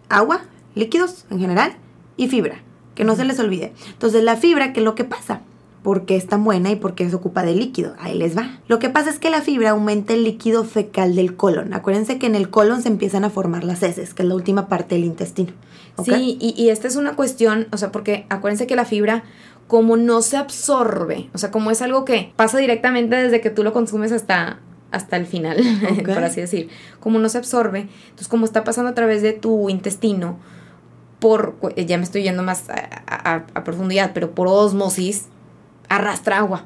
Agua, 0.09 0.41
líquidos 0.75 1.27
en 1.31 1.39
general 1.39 1.77
y 2.17 2.27
fibra. 2.27 2.61
Que 2.97 3.05
no 3.05 3.15
se 3.15 3.25
les 3.25 3.39
olvide. 3.39 3.73
Entonces, 3.93 4.25
la 4.25 4.35
fibra, 4.35 4.73
¿qué 4.73 4.81
es 4.81 4.85
lo 4.85 4.97
que 4.97 5.05
pasa? 5.05 5.43
Porque 5.87 6.17
es 6.17 6.27
tan 6.27 6.43
buena 6.43 6.73
y 6.73 6.75
porque 6.75 7.09
se 7.09 7.15
ocupa 7.15 7.45
de 7.45 7.55
líquido. 7.55 7.95
Ahí 8.01 8.19
les 8.19 8.37
va. 8.37 8.59
Lo 8.67 8.81
que 8.81 8.91
pasa 8.91 9.09
es 9.09 9.21
que 9.21 9.31
la 9.31 9.41
fibra 9.41 9.71
aumenta 9.71 10.15
el 10.15 10.25
líquido 10.25 10.65
fecal 10.65 11.15
del 11.15 11.37
colon. 11.37 11.73
Acuérdense 11.75 12.19
que 12.19 12.27
en 12.27 12.35
el 12.35 12.51
colon 12.51 12.83
se 12.83 12.89
empiezan 12.89 13.23
a 13.23 13.31
formar 13.31 13.63
las 13.63 13.85
heces, 13.85 14.13
que 14.13 14.25
es 14.25 14.29
la 14.29 14.35
última 14.35 14.67
parte 14.67 14.97
del 14.97 15.05
intestino. 15.05 15.53
Sí, 16.05 16.39
y, 16.41 16.71
esta 16.71 16.89
es 16.89 16.97
una 16.97 17.15
cuestión, 17.15 17.69
o 17.71 17.77
sea, 17.77 17.93
porque 17.93 18.27
acuérdense 18.31 18.67
que 18.67 18.75
la 18.75 18.85
fibra 18.85 19.23
como 19.69 19.97
no 19.97 20.23
se 20.23 20.37
absorbe, 20.37 21.31
o 21.33 21.39
sea, 21.39 21.53
como 21.53 21.71
es 21.71 21.81
algo 21.81 22.05
que 22.05 22.33
pasa 22.35 22.59
directamente 22.59 23.15
desde 23.15 23.41
que 23.41 23.51
tú 23.51 23.63
lo 23.63 23.73
consumes 23.73 24.11
hasta 24.11 24.59
hasta 24.91 25.17
el 25.17 25.27
final, 25.27 25.57
por 26.05 26.25
así 26.25 26.41
decir, 26.41 26.69
como 26.99 27.21
no 27.21 27.29
se 27.29 27.39
absorbe, 27.39 27.89
entonces 28.07 28.27
como 28.27 28.45
está 28.45 28.65
pasando 28.65 28.91
a 28.91 28.95
través 28.95 29.23
de 29.23 29.35
tu 29.35 29.71
intestino, 29.71 30.41
por, 31.21 31.55
ya 31.77 31.97
me 31.97 32.03
estoy 32.03 32.25
yendo 32.25 32.43
más 32.43 32.65
a 33.07 33.63
profundidad, 33.63 34.11
pero 34.15 34.33
por 34.33 34.49
osmosis, 34.49 35.29
arrastra 35.89 36.39
agua. 36.39 36.65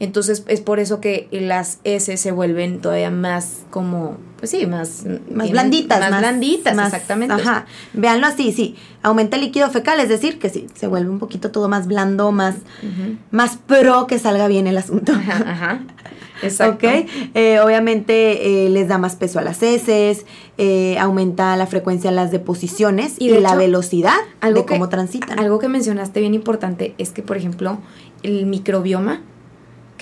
Entonces 0.00 0.42
es 0.48 0.60
por 0.60 0.80
eso 0.80 1.00
que 1.00 1.28
las 1.30 1.78
S 1.84 2.16
se 2.16 2.32
vuelven 2.32 2.80
todavía 2.80 3.10
más 3.12 3.58
como, 3.70 4.16
pues 4.36 4.50
sí, 4.50 4.66
más... 4.66 5.04
Más 5.32 5.48
blanditas. 5.48 6.00
Más, 6.00 6.18
blanditas, 6.18 6.76
exactamente. 6.76 7.34
Ajá. 7.34 7.66
Véanlo 7.92 8.26
así, 8.26 8.50
sí. 8.50 8.74
Aumenta 9.04 9.36
el 9.36 9.42
líquido 9.42 9.70
fecal, 9.70 10.00
es 10.00 10.08
decir, 10.08 10.40
que 10.40 10.48
sí, 10.50 10.66
se 10.74 10.88
vuelve 10.88 11.08
un 11.08 11.20
poquito 11.20 11.52
todo 11.52 11.68
más 11.68 11.86
blando, 11.86 12.32
más, 12.32 12.56
más 13.30 13.56
pro 13.58 14.08
que 14.08 14.18
salga 14.18 14.48
bien 14.48 14.66
el 14.66 14.76
asunto. 14.76 15.12
Ajá, 15.12 15.44
ajá. 15.46 15.80
Exacto. 16.42 16.88
¿Ok? 16.88 17.06
Eh, 17.34 17.60
obviamente 17.60 18.64
eh, 18.66 18.68
les 18.70 18.88
da 18.88 18.98
más 18.98 19.14
peso 19.14 19.38
a 19.38 19.42
las 19.42 19.62
heces, 19.62 20.26
eh, 20.58 20.98
aumenta 20.98 21.56
la 21.56 21.68
frecuencia 21.68 22.10
de 22.10 22.16
las 22.16 22.32
deposiciones 22.32 23.14
y, 23.20 23.28
la 23.28 23.54
velocidad 23.54 24.16
algo 24.40 24.60
de 24.62 24.66
que- 24.66 24.74
cómo 24.74 24.88
transitan. 24.88 25.38
Algo 25.38 25.60
que 25.60 25.68
mencionaste 25.68 26.18
bien 26.18 26.34
importante 26.34 26.96
es 26.98 27.10
que, 27.10 27.22
por 27.22 27.36
ejemplo, 27.36 27.78
el 28.22 28.46
microbioma, 28.46 29.20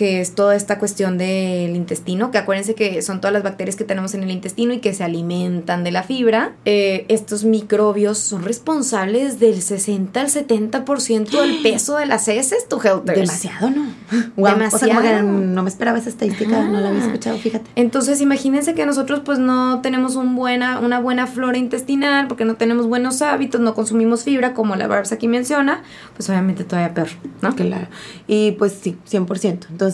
que 0.01 0.23
es 0.23 0.35
toda 0.35 0.57
esta 0.57 0.79
cuestión 0.79 1.19
del 1.19 1.77
intestino, 1.77 2.31
que 2.31 2.39
acuérdense 2.39 2.75
que 2.75 3.03
son 3.03 3.21
todas 3.21 3.35
las 3.35 3.43
bacterias 3.43 3.77
que 3.77 3.85
tenemos 3.85 4.15
en 4.15 4.23
el 4.23 4.31
intestino 4.31 4.73
y 4.73 4.79
que 4.79 4.95
se 4.95 5.05
alimentan 5.05 5.85
de 5.85 5.91
la 5.91 6.03
fibra, 6.03 6.55
eh, 6.65 7.05
estos 7.09 7.45
microbios 7.45 8.17
son 8.17 8.43
responsables 8.43 9.39
del 9.41 9.61
60 9.61 10.19
al 10.19 10.29
70% 10.29 11.39
del 11.39 11.59
peso 11.63 11.99
de 11.99 12.07
las 12.07 12.29
heces, 12.29 12.67
tu 12.67 12.81
Helters. 12.81 13.21
Demasiado, 13.21 13.69
¿no? 13.69 13.89
Guau, 14.37 14.55
o 14.55 14.71
sea, 14.71 14.89
como 14.89 15.03
que 15.03 15.09
Demasiado. 15.09 15.23
no 15.23 15.63
me 15.63 15.69
esperaba 15.69 15.99
esa 15.99 16.09
estadística, 16.09 16.63
no 16.63 16.81
la 16.81 16.89
había 16.89 17.05
escuchado, 17.05 17.37
fíjate. 17.37 17.69
Entonces, 17.77 18.23
imagínense 18.23 18.73
que 18.73 18.87
nosotros 18.87 19.21
pues 19.23 19.39
no 19.39 19.83
tenemos 19.83 20.17
un 20.17 20.35
buena, 20.35 20.79
una 20.81 20.99
buena 20.99 21.27
flora 21.27 21.59
intestinal 21.59 22.27
porque 22.27 22.47
no 22.47 22.55
tenemos 22.57 22.87
buenos 22.87 23.21
hábitos, 23.21 23.61
no 23.61 23.75
consumimos 23.75 24.25
fibra 24.25 24.55
como 24.55 24.77
la 24.77 24.89
Barbs 24.89 25.13
aquí 25.13 25.29
menciona, 25.29 25.83
pues 26.17 26.31
obviamente 26.31 26.65
todavía 26.65 26.95
peor, 26.95 27.09
¿no? 27.43 27.55
Claro. 27.55 27.89
Y 28.27 28.53
pues 28.53 28.79
sí, 28.81 28.97
100%. 29.11 29.67
Entonces, 29.69 29.90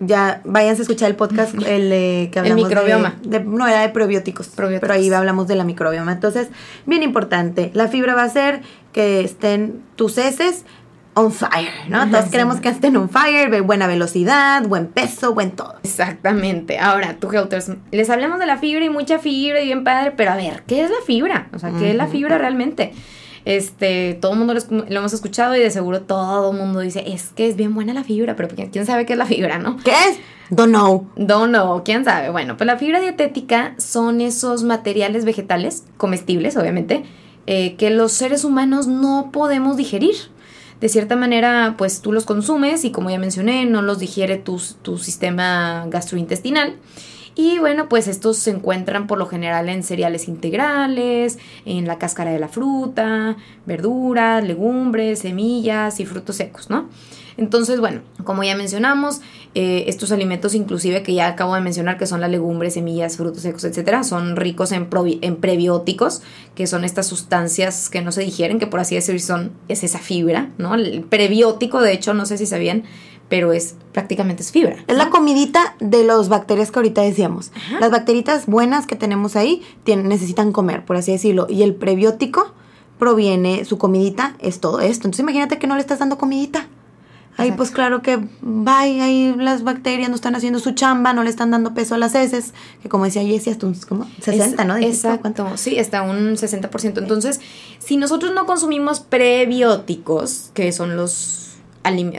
ya 0.00 0.42
váyanse 0.44 0.80
a 0.80 0.84
escuchar 0.84 1.08
el 1.10 1.16
podcast, 1.16 1.54
el 1.54 1.88
de 1.88 2.28
que 2.32 2.38
El 2.40 2.44
hablamos 2.52 2.68
de- 2.68 2.74
microbioma. 2.74 3.14
De, 3.22 3.40
no, 3.40 3.66
era 3.66 3.80
de 3.80 3.88
probióticos, 3.88 4.48
Probióticos. 4.48 4.88
Pero 4.88 4.94
ahí 4.94 5.10
hablamos 5.12 5.48
de 5.48 5.54
la 5.56 5.64
microbioma. 5.64 6.12
Entonces, 6.12 6.48
bien 6.84 7.02
importante. 7.02 7.70
La 7.74 7.88
fibra 7.88 8.14
va 8.14 8.22
a 8.22 8.26
hacer 8.26 8.60
que 8.92 9.20
estén 9.20 9.80
tus 9.96 10.18
heces 10.18 10.64
on 11.14 11.32
fire, 11.32 11.72
¿no? 11.88 11.96
Ajá, 12.02 12.10
Todos 12.10 12.24
sí. 12.26 12.30
queremos 12.30 12.60
que 12.60 12.68
estén 12.68 12.94
on 12.94 13.08
fire, 13.08 13.62
buena 13.62 13.86
velocidad, 13.86 14.62
buen 14.66 14.86
peso, 14.86 15.32
buen 15.32 15.52
todo. 15.52 15.76
Exactamente. 15.82 16.78
Ahora, 16.78 17.14
tu 17.18 17.30
Helters, 17.32 17.70
les 17.90 18.10
hablamos 18.10 18.38
de 18.38 18.44
la 18.44 18.58
fibra 18.58 18.84
y 18.84 18.90
mucha 18.90 19.18
fibra 19.18 19.62
y 19.62 19.64
bien 19.64 19.82
padre, 19.82 20.12
pero 20.14 20.32
a 20.32 20.36
ver, 20.36 20.62
¿qué 20.66 20.82
es 20.84 20.90
la 20.90 20.96
fibra? 21.06 21.48
O 21.54 21.58
sea, 21.58 21.70
¿qué 21.78 21.90
es 21.92 21.96
la 21.96 22.06
fibra 22.06 22.36
realmente? 22.36 22.92
Este, 23.46 24.18
todo 24.20 24.32
el 24.32 24.38
mundo 24.38 24.54
lo, 24.54 24.84
hemos 24.88 25.12
escuchado 25.12 25.54
y 25.54 25.60
de 25.60 25.70
seguro 25.70 26.02
todo 26.02 26.50
el 26.50 26.58
mundo 26.58 26.80
dice, 26.80 27.04
es 27.06 27.28
que 27.28 27.48
es 27.48 27.54
bien 27.54 27.76
buena 27.76 27.94
la 27.94 28.02
fibra, 28.02 28.34
pero 28.34 28.48
¿quién 28.48 28.70
quién 28.70 28.84
sabe 28.84 29.06
qué 29.06 29.12
es 29.12 29.18
la 29.20 29.24
fibra, 29.24 29.58
no? 29.60 29.76
¿Qué 29.84 29.92
es? 29.92 30.18
Don't 30.50 30.70
know. 30.70 31.06
No, 31.14 31.46
no, 31.46 31.82
quién 31.84 32.04
sabe. 32.04 32.30
Bueno, 32.30 32.56
pues 32.56 32.66
la 32.66 32.76
fibra 32.76 33.00
dietética 33.00 33.76
son 33.78 34.20
esos 34.20 34.64
materiales 34.64 35.24
vegetales, 35.24 35.84
comestibles, 35.96 36.56
obviamente, 36.56 37.04
eh, 37.46 37.76
que 37.76 37.90
los 37.90 38.10
seres 38.10 38.42
humanos 38.42 38.88
no 38.88 39.30
podemos 39.32 39.76
digerir. 39.76 40.16
De 40.80 40.88
cierta 40.88 41.14
manera, 41.14 41.76
pues 41.78 42.00
tú 42.00 42.12
los 42.12 42.24
consumes 42.24 42.84
y 42.84 42.90
como 42.90 43.10
ya 43.10 43.18
mencioné, 43.20 43.64
no 43.64 43.80
los 43.80 44.00
digiere 44.00 44.38
tu, 44.38 44.60
tu 44.82 44.98
sistema 44.98 45.86
gastrointestinal. 45.86 46.74
Y 47.38 47.58
bueno, 47.58 47.86
pues 47.90 48.08
estos 48.08 48.38
se 48.38 48.50
encuentran 48.50 49.06
por 49.06 49.18
lo 49.18 49.26
general 49.26 49.68
en 49.68 49.82
cereales 49.82 50.26
integrales, 50.26 51.38
en 51.66 51.86
la 51.86 51.98
cáscara 51.98 52.32
de 52.32 52.38
la 52.38 52.48
fruta, 52.48 53.36
verduras, 53.66 54.42
legumbres, 54.42 55.18
semillas 55.18 56.00
y 56.00 56.06
frutos 56.06 56.36
secos, 56.36 56.70
¿no? 56.70 56.88
Entonces, 57.36 57.78
bueno, 57.78 58.00
como 58.24 58.42
ya 58.42 58.56
mencionamos, 58.56 59.20
eh, 59.54 59.84
estos 59.88 60.10
alimentos 60.10 60.54
inclusive 60.54 61.02
que 61.02 61.12
ya 61.12 61.28
acabo 61.28 61.54
de 61.54 61.60
mencionar, 61.60 61.98
que 61.98 62.06
son 62.06 62.22
las 62.22 62.30
legumbres, 62.30 62.74
semillas, 62.74 63.18
frutos 63.18 63.42
secos, 63.42 63.64
etcétera, 63.64 64.04
son 64.04 64.36
ricos 64.36 64.72
en, 64.72 64.86
prebióticos, 64.86 66.22
que 66.54 66.66
son 66.66 66.84
estas 66.84 67.06
sustancias 67.06 67.90
que 67.90 68.00
no 68.00 68.12
se 68.12 68.22
digieren, 68.22 68.58
que 68.58 68.66
por 68.66 68.80
así 68.80 68.94
decir 68.94 69.20
son, 69.20 69.52
es 69.68 69.84
esa 69.84 69.98
fibra, 69.98 70.50
¿no? 70.56 70.74
El 70.74 71.02
prebiótico, 71.02 71.82
de 71.82 71.92
hecho, 71.92 72.14
no 72.14 72.24
sé 72.24 72.38
si 72.38 72.46
sabían, 72.46 72.84
pero 73.28 73.52
es 73.52 73.74
prácticamente 73.92 74.42
es 74.42 74.52
fibra. 74.52 74.76
Es 74.86 74.96
la 74.96 75.10
comidita 75.10 75.74
de 75.80 76.04
las 76.04 76.28
bacterias 76.28 76.70
que 76.70 76.78
ahorita 76.78 77.02
decíamos. 77.02 77.50
Las 77.80 77.90
bacteritas 77.90 78.46
buenas 78.46 78.86
que 78.86 78.94
tenemos 78.96 79.34
ahí 79.36 79.62
tienen, 79.84 80.08
necesitan 80.08 80.52
comer, 80.52 80.84
por 80.84 80.96
así 80.96 81.12
decirlo. 81.12 81.46
Y 81.50 81.62
el 81.62 81.74
prebiótico 81.74 82.52
proviene, 82.98 83.64
su 83.64 83.78
comidita 83.78 84.36
es 84.38 84.60
todo 84.60 84.80
esto. 84.80 85.06
Entonces 85.08 85.20
imagínate 85.20 85.58
que 85.58 85.66
no 85.66 85.74
le 85.74 85.80
estás 85.80 85.98
dando 85.98 86.18
comidita. 86.18 86.68
Ahí 87.38 87.48
Exacto. 87.48 87.56
pues 87.58 87.70
claro 87.70 88.00
que 88.00 88.16
va 88.42 88.78
ahí 88.80 89.34
las 89.36 89.62
bacterias 89.62 90.08
no 90.08 90.14
están 90.14 90.34
haciendo 90.34 90.58
su 90.58 90.70
chamba, 90.72 91.12
no 91.12 91.22
le 91.22 91.28
están 91.28 91.50
dando 91.50 91.74
peso 91.74 91.94
a 91.94 91.98
las 91.98 92.14
heces, 92.14 92.54
que 92.82 92.88
como 92.88 93.04
decía 93.04 93.20
Jessie, 93.22 93.52
hasta 93.52 93.66
un 93.66 93.74
como 93.74 94.06
60, 94.22 94.62
Es- 94.62 94.66
¿no? 94.68 94.76
Exacto, 94.78 95.20
¿cuánto? 95.20 95.56
sí, 95.58 95.78
está 95.78 96.00
un 96.00 96.36
60%. 96.38 96.98
Entonces, 96.98 97.42
si 97.78 97.98
nosotros 97.98 98.32
no 98.34 98.46
consumimos 98.46 99.00
prebióticos, 99.00 100.50
que 100.54 100.72
son 100.72 100.96
los 100.96 101.45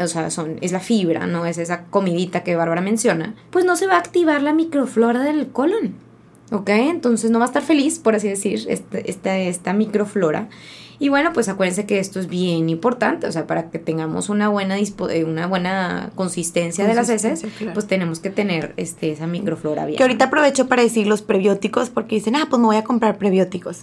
o 0.01 0.07
sea, 0.07 0.29
son, 0.29 0.57
es 0.62 0.71
la 0.71 0.79
fibra, 0.79 1.27
no 1.27 1.45
es 1.45 1.57
esa 1.57 1.86
comidita 1.86 2.43
que 2.43 2.55
Bárbara 2.55 2.81
menciona, 2.81 3.36
pues 3.51 3.65
no 3.65 3.75
se 3.75 3.88
va 3.88 3.95
a 3.95 4.00
activar 4.00 4.41
la 4.41 4.53
microflora 4.53 5.21
del 5.24 5.47
colon. 5.47 5.95
¿Ok? 6.51 6.69
Entonces 6.69 7.29
no 7.29 7.39
va 7.39 7.45
a 7.45 7.47
estar 7.50 7.62
feliz, 7.63 8.00
por 8.00 8.15
así 8.15 8.29
decir, 8.29 8.65
este- 8.69 9.09
esta, 9.12 9.38
esta 9.38 9.74
microflora. 9.74 10.47
Y 11.00 11.09
bueno, 11.09 11.31
pues 11.31 11.47
acuérdense 11.50 11.86
que 11.86 12.00
esto 12.00 12.19
es 12.19 12.27
bien 12.27 12.69
importante, 12.69 13.27
o 13.27 13.31
sea, 13.31 13.45
para 13.45 13.69
que 13.69 13.77
tengamos 13.77 14.29
una 14.29 14.47
buena, 14.50 14.77
dispo- 14.77 15.12
eh, 15.12 15.25
una 15.25 15.45
buena 15.45 16.09
consistencia, 16.15 16.88
de 16.88 16.95
las 16.95 17.09
heces, 17.09 17.43
claro. 17.59 17.74
pues 17.74 17.86
tenemos 17.86 18.19
que 18.19 18.29
tener 18.31 18.74
este, 18.77 19.12
esa 19.12 19.27
microflora 19.27 19.86
bien. 19.86 19.97
Que 19.97 20.03
ahorita 20.03 20.25
aprovecho 20.25 20.67
para 20.67 20.81
decir 20.81 21.05
los 21.05 21.21
prebióticos 21.21 21.89
porque 21.91 22.15
dicen, 22.15 22.36
ah, 22.36 22.47
pues 22.50 22.59
me 22.59 22.65
voy 22.65 22.77
a 22.77 22.83
comprar 22.83 23.17
prebióticos. 23.19 23.81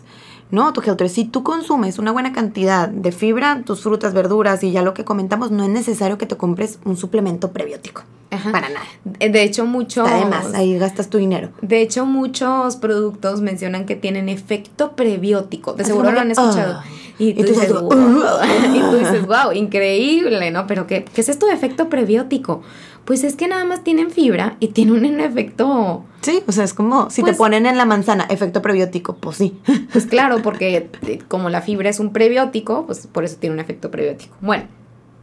No, 0.50 0.72
tu 0.72 0.80
Helter, 0.82 1.08
si 1.08 1.24
tú 1.24 1.42
consumes 1.42 1.98
una 1.98 2.12
buena 2.12 2.32
cantidad 2.32 2.88
de 2.88 3.12
fibra, 3.12 3.62
tus 3.64 3.82
frutas, 3.82 4.14
verduras 4.14 4.62
y 4.62 4.70
ya 4.72 4.82
lo 4.82 4.94
que 4.94 5.04
comentamos, 5.04 5.50
no 5.50 5.64
es 5.64 5.70
necesario 5.70 6.18
que 6.18 6.26
te 6.26 6.36
compres 6.36 6.78
un 6.84 6.96
suplemento 6.96 7.50
prebiótico. 7.52 8.02
Ajá. 8.30 8.52
Para 8.52 8.68
nada. 8.68 8.86
De 9.04 9.42
hecho, 9.42 9.64
muchos... 9.64 10.08
Además, 10.08 10.54
ahí 10.54 10.76
gastas 10.78 11.08
tu 11.08 11.18
dinero. 11.18 11.50
De 11.62 11.80
hecho, 11.80 12.04
muchos 12.04 12.76
productos 12.76 13.40
mencionan 13.40 13.86
que 13.86 13.96
tienen 13.96 14.28
efecto 14.28 14.92
prebiótico. 14.92 15.72
De 15.74 15.82
Así 15.82 15.90
seguro 15.92 16.10
lo 16.12 16.20
han 16.20 16.30
escuchado. 16.30 16.74
"Ah". 16.78 16.84
Y, 17.18 17.34
tú 17.34 17.40
Y 17.40 17.44
tú 17.44 17.52
dices, 17.52 17.72
wow. 17.72 17.90
Y 18.74 18.80
tú 18.80 18.96
dices, 18.96 19.26
wow, 19.26 19.52
increíble, 19.52 20.50
¿no? 20.50 20.66
Pero 20.66 20.86
¿qué, 20.86 21.04
¿qué 21.04 21.20
es 21.20 21.28
esto 21.28 21.46
de 21.46 21.52
efecto 21.54 21.88
prebiótico? 21.88 22.62
Pues 23.04 23.22
es 23.22 23.36
que 23.36 23.48
nada 23.48 23.64
más 23.66 23.84
tienen 23.84 24.10
fibra 24.10 24.56
y 24.60 24.68
tienen 24.68 25.04
un 25.04 25.20
efecto, 25.20 26.04
Sí, 26.22 26.42
o 26.46 26.52
sea, 26.52 26.64
es 26.64 26.72
como 26.72 27.10
si 27.10 27.20
Pues- 27.20 27.32
te 27.32 27.38
ponen 27.38 27.66
en 27.66 27.76
la 27.76 27.84
manzana 27.84 28.24
efecto 28.30 28.62
prebiótico, 28.62 29.16
pues 29.16 29.36
sí. 29.36 29.58
pues 29.92 30.06
claro, 30.06 30.40
porque 30.42 30.88
como 31.28 31.50
la 31.50 31.60
fibra 31.60 31.90
es 31.90 32.00
un 32.00 32.12
prebiótico, 32.14 32.86
pues 32.86 33.06
por 33.06 33.24
eso 33.24 33.36
tiene 33.38 33.54
un 33.54 33.60
efecto 33.60 33.90
prebiótico. 33.90 34.34
Bueno. 34.40 34.64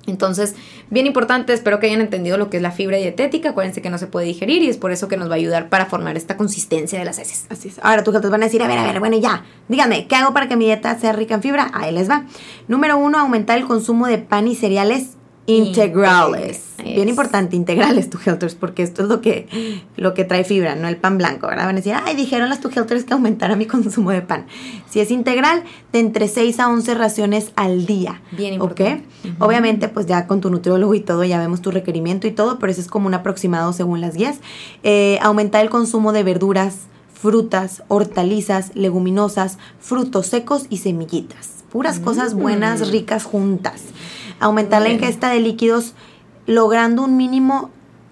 Entonces, 0.07 0.55
bien 0.89 1.05
importante, 1.05 1.53
espero 1.53 1.79
que 1.79 1.87
hayan 1.87 2.01
entendido 2.01 2.37
lo 2.37 2.49
que 2.49 2.57
es 2.57 2.63
la 2.63 2.71
fibra 2.71 2.97
dietética. 2.97 3.49
Acuérdense 3.49 3.81
que 3.81 3.89
no 3.89 3.97
se 3.97 4.07
puede 4.07 4.25
digerir 4.25 4.63
y 4.63 4.69
es 4.69 4.77
por 4.77 4.91
eso 4.91 5.07
que 5.07 5.17
nos 5.17 5.29
va 5.29 5.33
a 5.33 5.37
ayudar 5.37 5.69
para 5.69 5.85
formar 5.85 6.17
esta 6.17 6.37
consistencia 6.37 6.97
de 6.99 7.05
las 7.05 7.19
heces. 7.19 7.45
Así 7.49 7.67
es. 7.67 7.79
Ahora 7.83 8.03
tus 8.03 8.13
gatos 8.13 8.31
van 8.31 8.41
a 8.41 8.45
decir, 8.45 8.61
a 8.63 8.67
ver, 8.67 8.77
a 8.77 8.83
ver, 8.83 8.99
bueno, 8.99 9.17
ya, 9.17 9.45
díganme, 9.67 10.07
¿qué 10.07 10.15
hago 10.15 10.33
para 10.33 10.47
que 10.47 10.55
mi 10.55 10.65
dieta 10.65 10.97
sea 10.99 11.13
rica 11.13 11.35
en 11.35 11.41
fibra? 11.41 11.69
Ahí 11.73 11.93
les 11.93 12.09
va. 12.09 12.25
Número 12.67 12.97
uno, 12.97 13.19
aumentar 13.19 13.57
el 13.57 13.65
consumo 13.65 14.07
de 14.07 14.17
pan 14.17 14.47
y 14.47 14.55
cereales 14.55 15.17
integrales. 15.47 16.61
Bien 16.83 17.07
importante, 17.09 17.55
integrales, 17.55 18.09
tu 18.09 18.17
Helters, 18.23 18.55
porque 18.55 18.81
esto 18.83 19.03
es 19.03 19.07
lo 19.07 19.21
que, 19.21 19.47
lo 19.97 20.13
que 20.15 20.23
trae 20.23 20.43
fibra, 20.43 20.75
no 20.75 20.87
el 20.87 20.97
pan 20.97 21.17
blanco, 21.19 21.47
¿verdad? 21.47 21.65
Van 21.65 21.75
a 21.75 21.77
decir, 21.79 21.93
ay, 21.93 22.15
dijeron 22.15 22.49
las 22.49 22.59
tu 22.59 22.69
Helters 22.69 23.03
que 23.03 23.13
aumentara 23.13 23.55
mi 23.55 23.65
consumo 23.67 24.11
de 24.11 24.21
pan. 24.21 24.45
Si 24.89 24.99
es 24.99 25.11
integral, 25.11 25.63
de 25.93 25.99
entre 25.99 26.27
6 26.27 26.59
a 26.59 26.69
11 26.69 26.93
raciones 26.95 27.51
al 27.55 27.85
día. 27.85 28.21
Bien 28.31 28.59
¿Ok? 28.61 28.79
importante. 28.79 29.03
Obviamente, 29.39 29.87
pues 29.89 30.07
ya 30.07 30.25
con 30.27 30.41
tu 30.41 30.49
nutriólogo 30.49 30.95
y 30.95 31.01
todo, 31.01 31.23
ya 31.23 31.37
vemos 31.39 31.61
tu 31.61 31.69
requerimiento 31.71 32.25
y 32.27 32.31
todo, 32.31 32.57
pero 32.57 32.71
eso 32.71 32.81
es 32.81 32.87
como 32.87 33.07
un 33.07 33.13
aproximado 33.13 33.73
según 33.73 34.01
las 34.01 34.15
guías. 34.15 34.39
Eh, 34.83 35.19
aumentar 35.21 35.61
el 35.63 35.69
consumo 35.69 36.13
de 36.13 36.23
verduras, 36.23 36.75
frutas, 37.13 37.83
hortalizas, 37.87 38.71
leguminosas, 38.75 39.59
frutos 39.79 40.25
secos 40.27 40.65
y 40.69 40.77
semillitas. 40.77 41.49
Puras 41.71 41.99
cosas 41.99 42.33
buenas, 42.33 42.81
Mm. 42.81 42.91
ricas 42.91 43.23
juntas. 43.23 43.83
Aumentar 44.41 44.81
la 44.81 44.89
ingesta 44.89 45.29
de 45.29 45.39
líquidos 45.39 45.93
logrando 46.47 47.03
un 47.03 47.15
mínimo 47.15 47.69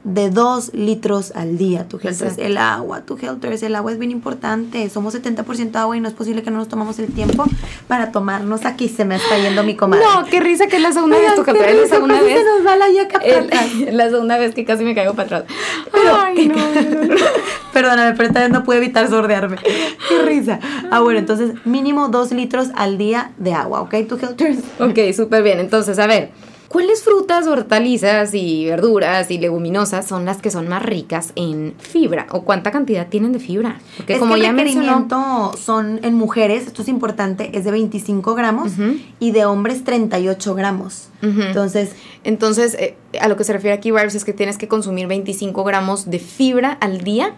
de 0.09 0.29
2 0.29 0.73
litros 0.73 1.31
al 1.35 1.57
día. 1.57 1.87
Tu 1.87 1.97
Helters, 1.97 2.21
Exacto. 2.21 2.41
el 2.43 2.57
agua, 2.57 3.01
tu 3.01 3.17
Helters, 3.21 3.63
el 3.63 3.75
agua 3.75 3.91
es 3.91 3.99
bien 3.99 4.11
importante. 4.11 4.89
Somos 4.89 5.13
70% 5.15 5.75
agua 5.75 5.95
y 5.95 5.99
no 5.99 6.07
es 6.07 6.13
posible 6.13 6.41
que 6.43 6.51
no 6.51 6.57
nos 6.57 6.67
tomamos 6.67 6.97
el 6.99 7.07
tiempo 7.13 7.45
para 7.87 8.11
tomarnos 8.11 8.65
aquí. 8.65 8.89
Se 8.89 9.05
me 9.05 9.15
está 9.15 9.37
yendo 9.37 9.63
mi 9.63 9.75
comadre. 9.75 10.03
No, 10.03 10.25
qué 10.25 10.39
risa 10.39 10.67
que 10.67 10.77
es 10.77 10.81
la 10.81 10.91
segunda 10.91 11.17
vez, 11.17 11.35
tu 11.35 11.41
Helter, 11.41 11.69
es 11.69 11.81
la 11.89 11.95
segunda 11.95 12.21
vez. 12.21 12.39
se 12.39 12.45
nos 12.45 12.65
va 12.67 12.75
la 12.75 12.89
yaca. 12.89 13.19
El- 13.19 13.97
la 13.97 14.09
segunda 14.09 14.37
vez 14.37 14.55
que 14.55 14.65
casi 14.65 14.83
me 14.83 14.95
caigo 14.95 15.13
para 15.13 15.25
atrás. 15.37 15.43
Pero, 15.91 16.15
Ay, 16.19 16.35
¿qué- 16.35 16.47
no, 16.47 16.55
no, 16.55 17.05
no. 17.05 17.15
Perdóname, 17.73 18.15
pero 18.15 18.27
esta 18.29 18.39
vez 18.41 18.49
no 18.49 18.63
pude 18.63 18.77
evitar 18.77 19.07
sordearme. 19.09 19.57
Qué 19.57 20.21
risa. 20.25 20.59
Ah, 20.91 21.01
bueno, 21.01 21.19
entonces 21.19 21.51
mínimo 21.65 22.09
dos 22.09 22.31
litros 22.31 22.69
al 22.75 22.97
día 22.97 23.31
de 23.37 23.53
agua, 23.53 23.81
¿ok? 23.81 23.95
¿Tú, 24.07 24.17
Helters? 24.21 24.57
Ok, 24.79 25.13
súper 25.15 25.43
bien. 25.43 25.59
Entonces, 25.59 25.99
a 25.99 26.07
ver, 26.07 26.31
¿Cuáles 26.69 27.03
frutas, 27.03 27.47
hortalizas 27.47 28.35
y 28.35 28.65
verduras 28.65 29.31
y 29.31 29.39
leguminosas 29.39 30.07
son 30.07 30.25
las 30.25 30.37
que 30.37 30.51
son 30.51 30.67
más 30.67 30.83
ricas 30.83 31.33
en 31.35 31.73
fibra? 31.79 32.27
¿O 32.29 32.43
cuánta 32.43 32.69
cantidad 32.69 33.07
tienen 33.07 33.33
de 33.33 33.39
fibra? 33.39 33.81
Porque 33.97 34.19
como 34.19 34.37
ya 34.37 34.51
el 34.51 34.57
requerimiento 34.57 35.51
son 35.57 35.99
en 36.03 36.13
mujeres, 36.13 36.67
esto 36.67 36.83
es 36.83 36.87
importante, 36.87 37.57
es 37.57 37.63
de 37.63 37.71
25 37.71 38.35
gramos 38.35 38.73
y 39.19 39.31
de 39.31 39.45
hombres 39.45 39.83
38 39.83 40.53
gramos. 40.53 41.09
Entonces, 41.23 41.93
entonces 42.23 42.75
eh, 42.75 42.95
a 43.19 43.27
lo 43.27 43.35
que 43.35 43.43
se 43.43 43.51
refiere 43.51 43.75
aquí, 43.75 43.89
Barbs, 43.89 44.13
es 44.13 44.23
que 44.23 44.33
tienes 44.33 44.59
que 44.59 44.67
consumir 44.67 45.07
25 45.07 45.63
gramos 45.63 46.09
de 46.09 46.19
fibra 46.19 46.73
al 46.73 47.01
día 47.01 47.35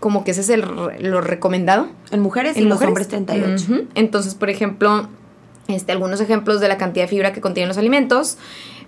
como 0.00 0.22
que 0.22 0.32
ese 0.32 0.42
es 0.42 0.50
el, 0.50 0.60
lo 0.60 1.22
recomendado. 1.22 1.88
En 2.10 2.20
mujeres 2.20 2.58
y 2.58 2.60
los 2.60 2.82
hombres 2.82 3.08
38. 3.08 3.86
Entonces, 3.94 4.34
por 4.34 4.50
ejemplo, 4.50 5.08
este, 5.68 5.92
algunos 5.92 6.20
ejemplos 6.20 6.60
de 6.60 6.68
la 6.68 6.78
cantidad 6.78 7.04
de 7.04 7.08
fibra 7.08 7.32
que 7.32 7.40
contienen 7.40 7.68
los 7.68 7.78
alimentos. 7.78 8.38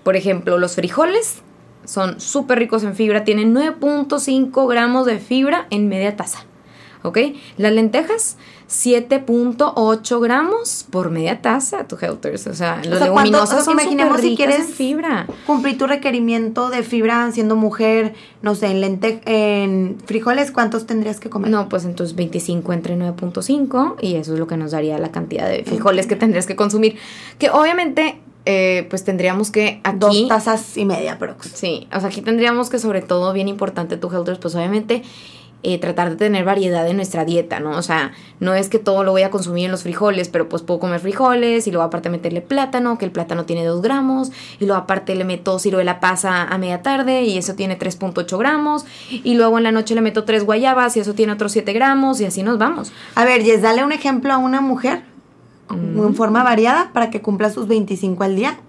Por 0.02 0.16
ejemplo, 0.16 0.58
los 0.58 0.74
frijoles 0.74 1.42
son 1.84 2.20
súper 2.20 2.58
ricos 2.58 2.82
en 2.82 2.94
fibra, 2.94 3.24
tienen 3.24 3.54
9.5 3.54 4.68
gramos 4.68 5.06
de 5.06 5.18
fibra 5.18 5.66
en 5.70 5.88
media 5.88 6.16
taza. 6.16 6.44
¿Ok? 7.02 7.18
Las 7.56 7.72
lentejas 7.72 8.36
7.8 8.68 10.20
gramos 10.20 10.86
por 10.90 11.10
media 11.10 11.40
taza, 11.40 11.86
tu 11.86 11.96
Helters. 12.00 12.48
O 12.48 12.54
sea, 12.54 12.82
los 12.84 13.00
leguminosos 13.00 13.64
son 13.64 13.74
imaginemos 13.74 14.20
si 14.20 14.34
quieres 14.34 14.74
fibra. 14.74 15.26
cumplir 15.46 15.78
tu 15.78 15.86
requerimiento 15.86 16.68
de 16.68 16.82
fibra 16.82 17.30
siendo 17.30 17.54
mujer, 17.54 18.14
no 18.42 18.54
sé, 18.54 18.66
en 18.66 18.80
lente 18.80 19.20
en 19.24 19.98
frijoles, 20.04 20.50
¿cuántos 20.50 20.86
tendrías 20.86 21.20
que 21.20 21.30
comer? 21.30 21.50
No, 21.50 21.68
pues 21.68 21.84
entonces 21.84 22.16
25 22.16 22.72
entre 22.72 22.96
9.5 22.96 23.96
y 24.00 24.16
eso 24.16 24.34
es 24.34 24.40
lo 24.40 24.48
que 24.48 24.56
nos 24.56 24.72
daría 24.72 24.98
la 24.98 25.12
cantidad 25.12 25.48
de 25.48 25.62
frijoles 25.62 26.06
que 26.06 26.16
tendrías 26.16 26.46
que 26.46 26.56
consumir. 26.56 26.96
Que 27.38 27.50
obviamente 27.50 28.18
eh, 28.46 28.86
pues 28.90 29.04
tendríamos 29.04 29.50
que 29.50 29.80
aquí... 29.84 29.98
Dos 29.98 30.28
tazas 30.28 30.76
y 30.76 30.84
media, 30.84 31.18
pero... 31.18 31.36
Sí, 31.40 31.88
o 31.92 32.00
sea, 32.00 32.08
aquí 32.08 32.20
tendríamos 32.20 32.70
que 32.70 32.78
sobre 32.78 33.02
todo, 33.02 33.32
bien 33.32 33.48
importante 33.48 33.96
tu 33.96 34.08
Helters, 34.08 34.38
pues 34.38 34.54
obviamente 34.54 35.02
eh, 35.68 35.78
tratar 35.78 36.10
de 36.10 36.14
tener 36.14 36.44
variedad 36.44 36.86
en 36.86 36.94
nuestra 36.94 37.24
dieta, 37.24 37.58
¿no? 37.58 37.76
O 37.76 37.82
sea, 37.82 38.12
no 38.38 38.54
es 38.54 38.68
que 38.68 38.78
todo 38.78 39.02
lo 39.02 39.10
voy 39.10 39.22
a 39.22 39.32
consumir 39.32 39.64
en 39.64 39.72
los 39.72 39.82
frijoles, 39.82 40.28
pero 40.28 40.48
pues 40.48 40.62
puedo 40.62 40.78
comer 40.78 41.00
frijoles 41.00 41.66
y 41.66 41.72
luego 41.72 41.82
aparte 41.82 42.08
meterle 42.08 42.40
plátano, 42.40 42.98
que 42.98 43.04
el 43.04 43.10
plátano 43.10 43.46
tiene 43.46 43.64
2 43.64 43.82
gramos, 43.82 44.30
y 44.60 44.66
luego 44.66 44.80
aparte 44.80 45.16
le 45.16 45.24
meto 45.24 45.58
ciruela 45.58 45.98
pasa 45.98 46.44
a 46.44 46.56
media 46.56 46.82
tarde 46.82 47.24
y 47.24 47.36
eso 47.36 47.56
tiene 47.56 47.76
3.8 47.76 48.38
gramos, 48.38 48.84
y 49.10 49.34
luego 49.34 49.58
en 49.58 49.64
la 49.64 49.72
noche 49.72 49.96
le 49.96 50.02
meto 50.02 50.22
3 50.22 50.44
guayabas 50.44 50.96
y 50.96 51.00
eso 51.00 51.14
tiene 51.14 51.32
otros 51.32 51.50
7 51.50 51.72
gramos 51.72 52.20
y 52.20 52.26
así 52.26 52.44
nos 52.44 52.58
vamos. 52.58 52.92
A 53.16 53.24
ver, 53.24 53.42
Jess, 53.42 53.60
dale 53.60 53.82
un 53.82 53.90
ejemplo 53.90 54.32
a 54.32 54.38
una 54.38 54.60
mujer 54.60 55.02
mm. 55.68 55.98
en 55.98 56.14
forma 56.14 56.44
variada 56.44 56.90
para 56.92 57.10
que 57.10 57.22
cumpla 57.22 57.50
sus 57.50 57.66
25 57.66 58.22
al 58.22 58.36
día 58.36 58.60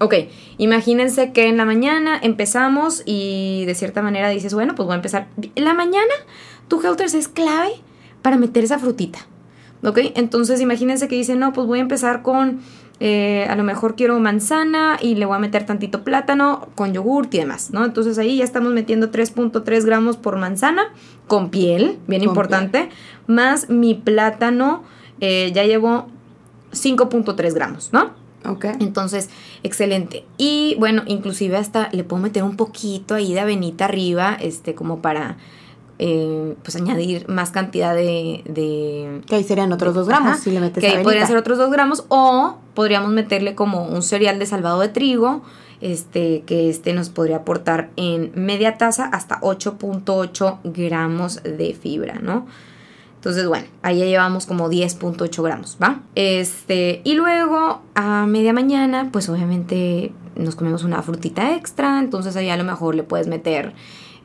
Ok, 0.00 0.14
imagínense 0.58 1.32
que 1.32 1.48
en 1.48 1.56
la 1.56 1.64
mañana 1.64 2.18
empezamos 2.20 3.02
y 3.06 3.64
de 3.66 3.74
cierta 3.74 4.02
manera 4.02 4.28
dices, 4.28 4.52
bueno, 4.52 4.74
pues 4.74 4.86
voy 4.86 4.94
a 4.94 4.96
empezar. 4.96 5.28
La 5.54 5.72
mañana, 5.72 6.12
tu 6.68 6.80
Helters 6.80 7.14
es 7.14 7.28
clave 7.28 7.72
para 8.22 8.36
meter 8.36 8.64
esa 8.64 8.78
frutita. 8.78 9.20
¿Ok? 9.84 9.98
Entonces 10.14 10.60
imagínense 10.60 11.08
que 11.08 11.14
dicen, 11.14 11.38
no, 11.38 11.52
pues 11.52 11.66
voy 11.66 11.78
a 11.78 11.82
empezar 11.82 12.22
con, 12.22 12.60
eh, 13.00 13.46
a 13.48 13.54
lo 13.54 13.64
mejor 13.64 13.96
quiero 13.96 14.18
manzana 14.18 14.96
y 15.00 15.14
le 15.14 15.26
voy 15.26 15.36
a 15.36 15.38
meter 15.38 15.66
tantito 15.66 16.04
plátano 16.04 16.68
con 16.74 16.94
yogurt 16.94 17.32
y 17.34 17.38
demás, 17.38 17.70
¿no? 17.70 17.84
Entonces 17.84 18.16
ahí 18.18 18.38
ya 18.38 18.44
estamos 18.44 18.72
metiendo 18.72 19.10
3.3 19.10 19.84
gramos 19.84 20.16
por 20.16 20.38
manzana 20.38 20.84
con 21.26 21.50
piel, 21.50 21.98
bien 22.06 22.22
importante, 22.22 22.88
más 23.26 23.68
mi 23.68 23.94
plátano, 23.94 24.84
eh, 25.20 25.52
ya 25.54 25.64
llevo 25.64 26.06
5.3 26.72 27.52
gramos, 27.52 27.92
¿no? 27.92 28.23
Ok. 28.46 28.66
Entonces, 28.80 29.30
excelente. 29.62 30.24
Y 30.36 30.76
bueno, 30.78 31.02
inclusive 31.06 31.56
hasta 31.56 31.88
le 31.92 32.04
puedo 32.04 32.22
meter 32.22 32.42
un 32.42 32.56
poquito 32.56 33.14
ahí 33.14 33.32
de 33.32 33.40
avenita 33.40 33.86
arriba, 33.86 34.36
este, 34.40 34.74
como 34.74 35.00
para 35.00 35.36
eh, 35.98 36.56
pues 36.62 36.74
añadir 36.74 37.28
más 37.28 37.52
cantidad 37.52 37.94
de, 37.94 38.42
de 38.46 39.22
que 39.28 39.36
ahí 39.36 39.44
serían 39.44 39.72
otros 39.72 39.94
dos 39.94 40.08
gramos 40.08 40.40
si 40.40 40.50
le 40.50 40.58
metes 40.58 40.82
que 40.82 40.88
ahí 40.90 41.04
podrían 41.04 41.24
ser 41.28 41.36
otros 41.36 41.56
dos 41.56 41.70
gramos 41.70 42.04
o 42.08 42.56
podríamos 42.74 43.12
meterle 43.12 43.54
como 43.54 43.86
un 43.86 44.02
cereal 44.02 44.40
de 44.40 44.46
salvado 44.46 44.80
de 44.80 44.88
trigo 44.88 45.42
este 45.80 46.42
que 46.46 46.68
este 46.68 46.94
nos 46.94 47.10
podría 47.10 47.36
aportar 47.36 47.90
en 47.94 48.32
media 48.34 48.76
taza 48.76 49.04
hasta 49.04 49.40
8.8 49.40 50.58
gramos 50.64 51.44
de 51.44 51.78
fibra 51.80 52.18
no 52.20 52.46
entonces, 53.24 53.48
bueno, 53.48 53.66
ahí 53.80 54.00
ya 54.00 54.04
llevamos 54.04 54.44
como 54.44 54.68
10.8 54.68 55.42
gramos, 55.42 55.78
¿va? 55.82 56.02
Este, 56.14 57.00
y 57.04 57.14
luego 57.14 57.80
a 57.94 58.26
media 58.26 58.52
mañana, 58.52 59.08
pues 59.10 59.30
obviamente 59.30 60.12
nos 60.36 60.56
comemos 60.56 60.84
una 60.84 61.00
frutita 61.00 61.54
extra, 61.54 62.00
entonces 62.00 62.36
ahí 62.36 62.50
a 62.50 62.56
lo 62.58 62.64
mejor 62.64 62.94
le 62.94 63.02
puedes 63.02 63.26
meter, 63.26 63.72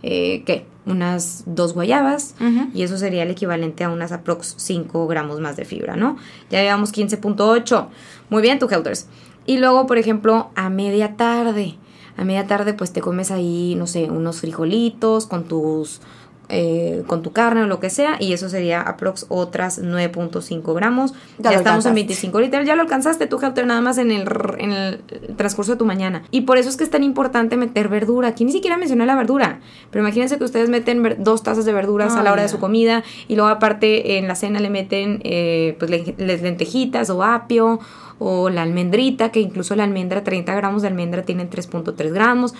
eh, 0.04 0.44
¿qué? 0.46 0.66
Unas 0.86 1.44
dos 1.46 1.74
guayabas, 1.74 2.36
y 2.74 2.84
eso 2.84 2.98
sería 2.98 3.24
el 3.24 3.32
equivalente 3.32 3.86
a 3.86 3.90
unas 3.90 4.12
aprox 4.12 4.56
5 4.58 5.08
gramos 5.08 5.40
más 5.40 5.56
de 5.56 5.64
fibra, 5.64 5.96
¿no? 5.96 6.18
Ya 6.50 6.62
llevamos 6.62 6.92
15.8. 6.92 7.88
Muy 8.30 8.42
bien, 8.42 8.60
tu 8.60 8.68
Helters. 8.68 9.08
Y 9.46 9.60
luego, 9.60 9.88
por 9.88 9.98
ejemplo, 9.98 10.50
a 10.56 10.70
media 10.70 11.16
tarde. 11.16 11.78
A 12.18 12.26
media 12.26 12.48
tarde, 12.48 12.74
pues 12.74 12.92
te 12.92 13.00
comes 13.00 13.32
ahí, 13.32 13.76
no 13.78 13.88
sé, 13.88 14.10
unos 14.12 14.42
frijolitos 14.42 15.26
con 15.26 15.46
tus 15.46 16.02
eh, 16.50 17.04
con 17.08 17.22
tu 17.22 17.32
carne 17.32 17.64
o 17.64 17.68
lo 17.68 17.80
que 17.80 17.90
sea, 17.90 18.18
y 18.20 18.34
eso 18.34 18.50
sería 18.50 18.82
aprox 18.82 19.28
otras 19.30 19.82
9.5 19.82 20.74
gramos. 20.74 21.14
Ya, 21.38 21.52
estamos 21.52 21.86
en 21.86 21.94
25 21.94 22.40
litros, 22.42 22.66
ya 22.66 22.76
lo 22.76 22.82
alcanzaste 22.82 23.28
tu 23.28 23.40
Helter 23.40 23.68
nada 23.68 23.82
más 23.82 23.98
en 23.98 24.12
el, 24.12 24.28
en 24.58 24.72
el 24.72 25.02
transcurso 25.38 25.74
de 25.74 25.78
tu 25.78 25.86
mañana. 25.86 26.24
Y 26.32 26.42
por 26.42 26.58
eso 26.58 26.70
es 26.70 26.78
que 26.78 26.84
es 26.84 26.90
tan 26.90 27.04
importante 27.04 27.56
meter 27.56 27.88
verdura. 27.88 28.30
Aquí 28.30 28.46
ni 28.46 28.52
siquiera 28.52 28.78
mencioné 28.78 29.06
la 29.06 29.16
verdura, 29.16 29.60
pero 29.92 30.04
imagínense 30.04 30.38
que 30.38 30.44
ustedes 30.44 30.70
meten 30.70 31.18
dos 31.20 31.44
tazas 31.44 31.66
de 31.66 31.74
verduras 31.74 32.16
a 32.16 32.24
la 32.24 32.32
hora 32.32 32.42
de 32.42 32.50
su 32.50 32.60
comida 32.60 33.04
y 33.28 33.36
luego 33.36 33.50
aparte 33.50 34.18
en 34.18 34.28
la 34.28 34.36
cena 34.36 34.60
le 34.60 34.70
meten 34.70 35.22
eh, 35.24 35.76
pues 35.80 35.92
les 35.92 36.42
lentejitas 36.42 37.10
o 37.10 37.24
apio 37.24 37.80
o 38.20 38.50
la 38.50 38.64
almendrita, 38.64 39.32
que 39.32 39.40
incluso 39.40 39.76
la 39.76 39.84
almendra, 39.84 40.24
30 40.24 40.54
gramos 40.54 40.82
de 40.82 40.90
almendra 40.90 41.24
tienen 41.24 41.50
3.3 41.50 42.12
gramos. 42.12 42.54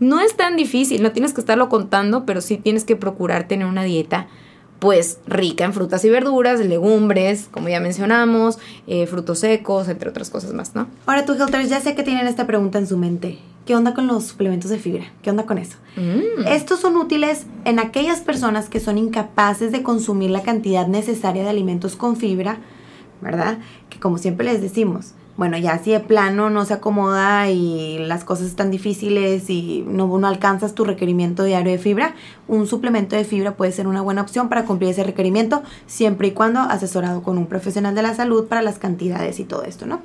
No 0.00 0.20
es 0.20 0.36
tan 0.36 0.56
difícil, 0.56 1.02
no 1.02 1.12
tienes 1.12 1.32
que 1.32 1.40
estarlo 1.40 1.68
contando, 1.68 2.26
pero 2.26 2.40
sí 2.40 2.56
tienes 2.56 2.84
que 2.84 2.96
procurar 2.96 3.48
tener 3.48 3.66
una 3.66 3.84
dieta 3.84 4.26
pues 4.78 5.18
rica 5.26 5.64
en 5.64 5.72
frutas 5.72 6.04
y 6.04 6.10
verduras, 6.10 6.60
legumbres, 6.60 7.48
como 7.50 7.70
ya 7.70 7.80
mencionamos, 7.80 8.58
eh, 8.86 9.06
frutos 9.06 9.38
secos, 9.38 9.88
entre 9.88 10.10
otras 10.10 10.28
cosas 10.28 10.52
más, 10.52 10.74
¿no? 10.74 10.88
Ahora 11.06 11.24
tú, 11.24 11.32
Helters, 11.32 11.70
ya 11.70 11.80
sé 11.80 11.94
que 11.94 12.02
tienen 12.02 12.26
esta 12.26 12.46
pregunta 12.46 12.78
en 12.78 12.86
su 12.86 12.98
mente. 12.98 13.38
¿Qué 13.64 13.74
onda 13.74 13.94
con 13.94 14.06
los 14.06 14.24
suplementos 14.24 14.70
de 14.70 14.78
fibra? 14.78 15.06
¿Qué 15.22 15.30
onda 15.30 15.46
con 15.46 15.56
eso? 15.56 15.78
Mm. 15.96 16.46
Estos 16.48 16.80
son 16.80 16.96
útiles 16.96 17.46
en 17.64 17.78
aquellas 17.78 18.20
personas 18.20 18.68
que 18.68 18.78
son 18.78 18.98
incapaces 18.98 19.72
de 19.72 19.82
consumir 19.82 20.28
la 20.28 20.42
cantidad 20.42 20.86
necesaria 20.86 21.44
de 21.44 21.48
alimentos 21.48 21.96
con 21.96 22.16
fibra, 22.16 22.58
¿verdad? 23.22 23.58
Que 23.88 23.98
como 23.98 24.18
siempre 24.18 24.44
les 24.44 24.60
decimos, 24.60 25.14
bueno, 25.36 25.58
ya 25.58 25.78
si 25.78 25.90
de 25.90 26.00
plano 26.00 26.48
no 26.48 26.64
se 26.64 26.74
acomoda 26.74 27.50
y 27.50 27.98
las 27.98 28.22
cosas 28.22 28.46
están 28.46 28.70
difíciles 28.70 29.50
y 29.50 29.84
no, 29.86 30.18
no 30.18 30.28
alcanzas 30.28 30.74
tu 30.74 30.84
requerimiento 30.84 31.42
diario 31.42 31.72
de 31.72 31.78
fibra, 31.78 32.14
un 32.46 32.68
suplemento 32.68 33.16
de 33.16 33.24
fibra 33.24 33.56
puede 33.56 33.72
ser 33.72 33.88
una 33.88 34.00
buena 34.00 34.22
opción 34.22 34.48
para 34.48 34.64
cumplir 34.64 34.90
ese 34.90 35.02
requerimiento 35.02 35.62
siempre 35.86 36.28
y 36.28 36.30
cuando 36.30 36.60
asesorado 36.60 37.22
con 37.22 37.36
un 37.36 37.46
profesional 37.46 37.96
de 37.96 38.02
la 38.02 38.14
salud 38.14 38.46
para 38.46 38.62
las 38.62 38.78
cantidades 38.78 39.40
y 39.40 39.44
todo 39.44 39.64
esto, 39.64 39.86
¿no? 39.86 40.02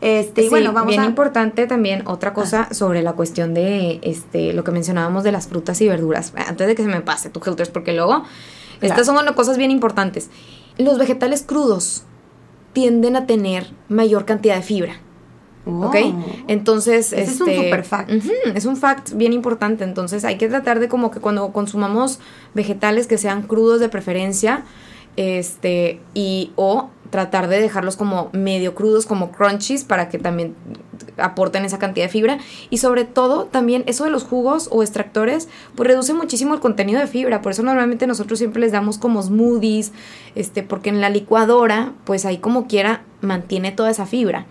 Este, 0.00 0.42
y 0.42 0.48
bueno, 0.48 0.72
vamos 0.72 0.88
bien 0.88 1.04
importante 1.04 1.66
también 1.68 2.02
otra 2.06 2.34
cosa 2.34 2.68
ah. 2.68 2.74
sobre 2.74 3.02
la 3.02 3.12
cuestión 3.12 3.54
de 3.54 4.00
este 4.02 4.52
lo 4.52 4.64
que 4.64 4.72
mencionábamos 4.72 5.22
de 5.22 5.30
las 5.30 5.46
frutas 5.46 5.80
y 5.80 5.88
verduras. 5.88 6.32
Antes 6.48 6.66
de 6.66 6.74
que 6.74 6.82
se 6.82 6.88
me 6.88 7.00
pase 7.00 7.30
tu 7.30 7.40
filters 7.40 7.70
porque 7.70 7.92
luego 7.92 8.24
estas 8.80 9.06
son 9.06 9.24
cosas 9.34 9.56
bien 9.56 9.70
importantes. 9.70 10.30
Los 10.76 10.98
vegetales 10.98 11.42
crudos 11.42 12.04
tienden 12.74 13.16
a 13.16 13.26
tener 13.26 13.72
mayor 13.88 14.26
cantidad 14.26 14.56
de 14.56 14.62
fibra. 14.62 15.00
¿Ok? 15.66 15.96
Entonces, 16.46 17.14
es 17.14 17.40
un 17.40 17.48
este, 17.48 17.64
super 17.64 17.84
fact. 17.84 18.10
es 18.54 18.66
un 18.66 18.76
fact 18.76 19.14
bien 19.14 19.32
importante. 19.32 19.84
Entonces, 19.84 20.26
hay 20.26 20.36
que 20.36 20.48
tratar 20.48 20.78
de 20.78 20.88
como 20.88 21.10
que 21.10 21.20
cuando 21.20 21.52
consumamos 21.52 22.20
vegetales 22.52 23.06
que 23.06 23.16
sean 23.16 23.42
crudos 23.42 23.80
de 23.80 23.88
preferencia, 23.88 24.64
este, 25.16 26.00
y 26.12 26.52
o 26.56 26.90
tratar 27.10 27.48
de 27.48 27.60
dejarlos 27.60 27.96
como 27.96 28.28
medio 28.32 28.74
crudos, 28.74 29.06
como 29.06 29.30
crunchies, 29.30 29.84
para 29.84 30.08
que 30.08 30.18
también 30.18 30.54
aporten 31.16 31.64
esa 31.64 31.78
cantidad 31.78 32.06
de 32.06 32.12
fibra. 32.12 32.38
Y 32.70 32.78
sobre 32.78 33.04
todo, 33.04 33.44
también 33.44 33.84
eso 33.86 34.04
de 34.04 34.10
los 34.10 34.24
jugos 34.24 34.68
o 34.70 34.82
extractores, 34.82 35.48
pues 35.74 35.88
reduce 35.88 36.14
muchísimo 36.14 36.54
el 36.54 36.60
contenido 36.60 37.00
de 37.00 37.06
fibra. 37.06 37.42
Por 37.42 37.52
eso 37.52 37.62
normalmente 37.62 38.06
nosotros 38.06 38.38
siempre 38.38 38.60
les 38.60 38.72
damos 38.72 38.98
como 38.98 39.22
smoothies, 39.22 39.92
este, 40.34 40.62
porque 40.62 40.90
en 40.90 41.00
la 41.00 41.10
licuadora, 41.10 41.92
pues 42.04 42.24
ahí 42.24 42.38
como 42.38 42.66
quiera, 42.66 43.02
mantiene 43.20 43.72
toda 43.72 43.90
esa 43.90 44.06
fibra. 44.06 44.46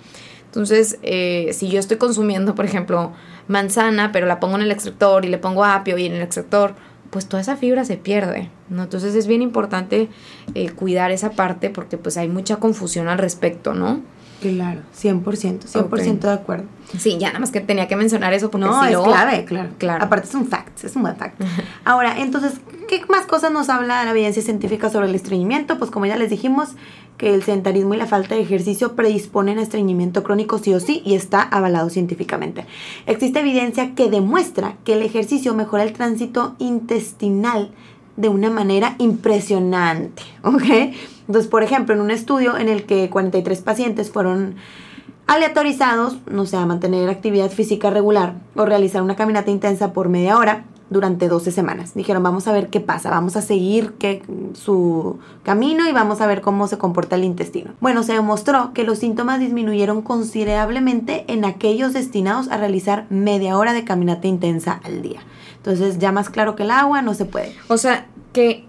Entonces, 0.46 1.00
eh, 1.02 1.50
si 1.54 1.70
yo 1.70 1.80
estoy 1.80 1.98
consumiendo, 1.98 2.54
por 2.54 2.66
ejemplo, 2.66 3.12
manzana, 3.48 4.12
pero 4.12 4.28
la 4.28 4.40
pongo 4.40 4.56
en 4.56 4.62
el 4.62 4.72
extractor 4.72 5.26
y 5.26 5.30
le 5.30 5.38
pongo 5.38 5.66
apio 5.66 5.98
y 5.98 6.06
en 6.06 6.14
el 6.14 6.22
extractor 6.22 6.76
pues 7.14 7.28
toda 7.28 7.42
esa 7.42 7.56
fibra 7.58 7.86
se 7.86 7.96
pierde, 7.96 8.50
¿no? 8.70 8.82
Entonces 8.82 9.14
es 9.14 9.28
bien 9.28 9.44
importante 9.44 10.10
eh, 10.56 10.72
cuidar 10.72 11.12
esa 11.12 11.30
parte 11.30 11.70
porque 11.70 12.00
pues 12.00 12.18
hay 12.18 12.28
mucha 12.28 12.56
confusión 12.56 13.08
al 13.08 13.20
respecto, 13.20 13.76
¿no? 13.76 14.02
Claro, 14.52 14.82
100%, 14.96 15.66
100% 15.66 16.20
de 16.20 16.32
acuerdo. 16.32 16.66
Sí, 16.98 17.18
ya 17.20 17.30
nada 17.30 17.40
más 17.40 17.52
que 17.52 17.62
tenía 17.62 17.88
que 17.88 17.96
mencionar 17.96 18.34
eso 18.34 18.52
porque 18.52 18.68
no, 18.68 18.82
si 18.82 18.88
es 18.88 18.94
lo- 18.94 19.04
clave, 19.04 19.46
claro. 19.46 19.70
Claro. 19.78 20.04
Aparte 20.04 20.28
es 20.28 20.36
un 20.36 20.46
fact, 20.46 20.84
es 20.84 20.96
un 20.96 21.02
buen 21.04 21.16
fact. 21.16 21.42
Ahora, 21.86 22.20
entonces, 22.20 22.54
¿qué 22.88 23.02
más 23.10 23.26
cosas 23.26 23.52
nos 23.52 23.70
habla 23.70 24.04
la 24.06 24.12
evidencia 24.12 24.42
científica 24.44 24.90
sobre 24.90 25.08
el 25.08 25.16
estreñimiento? 25.16 25.78
Pues 25.80 25.90
como 25.90 26.06
ya 26.06 26.18
les 26.18 26.30
dijimos, 26.30 26.70
que 27.18 27.34
el 27.34 27.44
sedentarismo 27.44 27.94
y 27.94 27.98
la 27.98 28.08
falta 28.08 28.36
de 28.36 28.42
ejercicio 28.42 28.96
predisponen 28.96 29.60
a 29.60 29.62
estreñimiento 29.62 30.24
crónico 30.24 30.58
sí 30.58 30.74
o 30.74 30.80
sí 30.80 31.02
y 31.06 31.14
está 31.14 31.42
avalado 31.42 31.90
científicamente. 31.90 32.66
Existe 33.06 33.40
evidencia 33.40 33.94
que 33.96 34.10
demuestra 34.10 34.76
que 34.84 34.94
el 34.94 35.04
ejercicio 35.04 35.54
mejora 35.54 35.84
el 35.84 35.94
tránsito 35.94 36.56
intestinal 36.60 37.72
de 38.18 38.30
una 38.30 38.50
manera 38.50 38.96
impresionante, 39.00 40.24
¿ok? 40.44 40.94
Entonces, 41.28 41.50
por 41.50 41.64
ejemplo, 41.64 41.96
en 41.96 42.02
un 42.02 42.12
estudio 42.12 42.58
en 42.58 42.70
el 42.70 42.86
que 42.86 43.10
43 43.10 43.62
pacientes 43.62 44.12
fueron 44.12 44.56
aleatorizados, 45.28 46.18
no 46.30 46.46
sé, 46.46 46.58
a 46.58 46.66
mantener 46.66 47.10
actividad 47.10 47.50
física 47.50 47.90
regular 47.90 48.36
o 48.56 48.66
realizar 48.66 49.02
una 49.02 49.16
caminata 49.16 49.52
intensa 49.52 49.94
por 49.94 50.10
media 50.10 50.38
hora 50.38 50.66
durante 50.90 51.28
12 51.28 51.52
semanas. 51.52 51.94
Dijeron, 51.96 52.24
vamos 52.24 52.48
a 52.48 52.54
ver 52.54 52.70
qué 52.70 52.80
pasa, 52.80 53.10
vamos 53.10 53.36
a 53.36 53.42
seguir 53.42 53.94
que, 53.94 54.22
su 54.54 55.18
camino 55.44 55.88
y 55.90 55.92
vamos 55.92 56.22
a 56.22 56.28
ver 56.28 56.42
cómo 56.42 56.68
se 56.68 56.78
comporta 56.78 57.16
el 57.16 57.24
intestino. 57.24 57.72
Bueno, 57.82 58.04
se 58.04 58.14
demostró 58.14 58.74
que 58.74 58.84
los 58.84 59.00
síntomas 59.00 59.40
disminuyeron 59.40 60.02
considerablemente 60.02 61.26
en 61.28 61.46
aquellos 61.46 61.94
destinados 61.94 62.50
a 62.50 62.58
realizar 62.58 63.08
media 63.10 63.58
hora 63.58 63.74
de 63.74 63.84
caminata 63.84 64.28
intensa 64.28 64.80
al 64.84 65.02
día. 65.02 65.22
Entonces, 65.66 65.98
ya 65.98 66.12
más 66.12 66.30
claro 66.30 66.58
que 66.58 66.64
el 66.64 66.72
agua, 66.72 67.02
no 67.02 67.14
se 67.14 67.24
puede. 67.24 67.56
O 67.70 67.78
sea, 67.78 68.06
que 68.34 68.66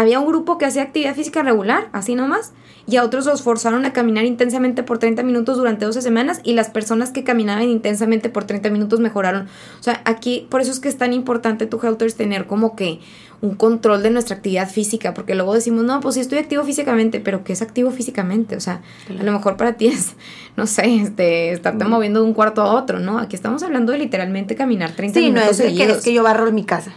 había 0.00 0.20
un 0.20 0.28
grupo 0.28 0.58
que 0.58 0.64
hacía 0.64 0.82
actividad 0.82 1.16
física 1.16 1.42
regular, 1.42 1.88
así 1.92 2.14
nomás, 2.14 2.52
y 2.86 2.96
a 2.98 3.04
otros 3.04 3.26
los 3.26 3.42
forzaron 3.42 3.84
a 3.84 3.92
caminar 3.92 4.24
intensamente 4.26 4.84
por 4.84 4.98
30 4.98 5.24
minutos 5.24 5.56
durante 5.56 5.84
12 5.86 6.02
semanas 6.02 6.40
y 6.44 6.52
las 6.52 6.70
personas 6.70 7.10
que 7.10 7.24
caminaban 7.24 7.64
intensamente 7.64 8.28
por 8.30 8.44
30 8.44 8.70
minutos 8.70 9.00
mejoraron. 9.00 9.48
O 9.80 9.82
sea, 9.82 10.00
aquí, 10.04 10.46
por 10.50 10.60
eso 10.60 10.70
es 10.70 10.78
que 10.78 10.88
es 10.88 10.96
tan 10.98 11.12
importante 11.12 11.66
tu 11.66 11.80
Helters 11.84 12.14
tener 12.14 12.46
como 12.46 12.76
que 12.76 13.00
un 13.40 13.56
control 13.56 14.04
de 14.04 14.10
nuestra 14.10 14.36
actividad 14.36 14.70
física, 14.70 15.14
porque 15.14 15.34
luego 15.34 15.52
decimos, 15.52 15.84
no, 15.84 15.98
pues 15.98 16.14
sí 16.14 16.20
estoy 16.20 16.38
activo 16.38 16.62
físicamente, 16.62 17.18
pero 17.18 17.42
¿qué 17.42 17.52
es 17.52 17.60
activo 17.60 17.90
físicamente? 17.90 18.54
O 18.54 18.60
sea, 18.60 18.82
a 19.18 19.22
lo 19.24 19.32
mejor 19.32 19.56
para 19.56 19.72
ti 19.72 19.88
es, 19.88 20.14
no 20.56 20.68
sé, 20.68 20.94
este, 20.94 21.50
estarte 21.50 21.84
moviendo 21.86 22.20
de 22.20 22.26
un 22.26 22.34
cuarto 22.34 22.62
a 22.62 22.72
otro, 22.72 23.00
¿no? 23.00 23.18
Aquí 23.18 23.34
estamos 23.34 23.64
hablando 23.64 23.90
de 23.90 23.98
literalmente 23.98 24.54
caminar 24.54 24.92
30 24.92 25.18
Sí, 25.18 25.26
no 25.30 25.40
minutos 25.40 25.50
es 25.50 25.58
de 25.58 25.64
que, 25.64 25.70
seguidos. 25.70 25.98
es 25.98 26.04
que 26.04 26.12
yo 26.14 26.22
barro 26.22 26.46
en 26.46 26.54
mi 26.54 26.62
casa. 26.64 26.92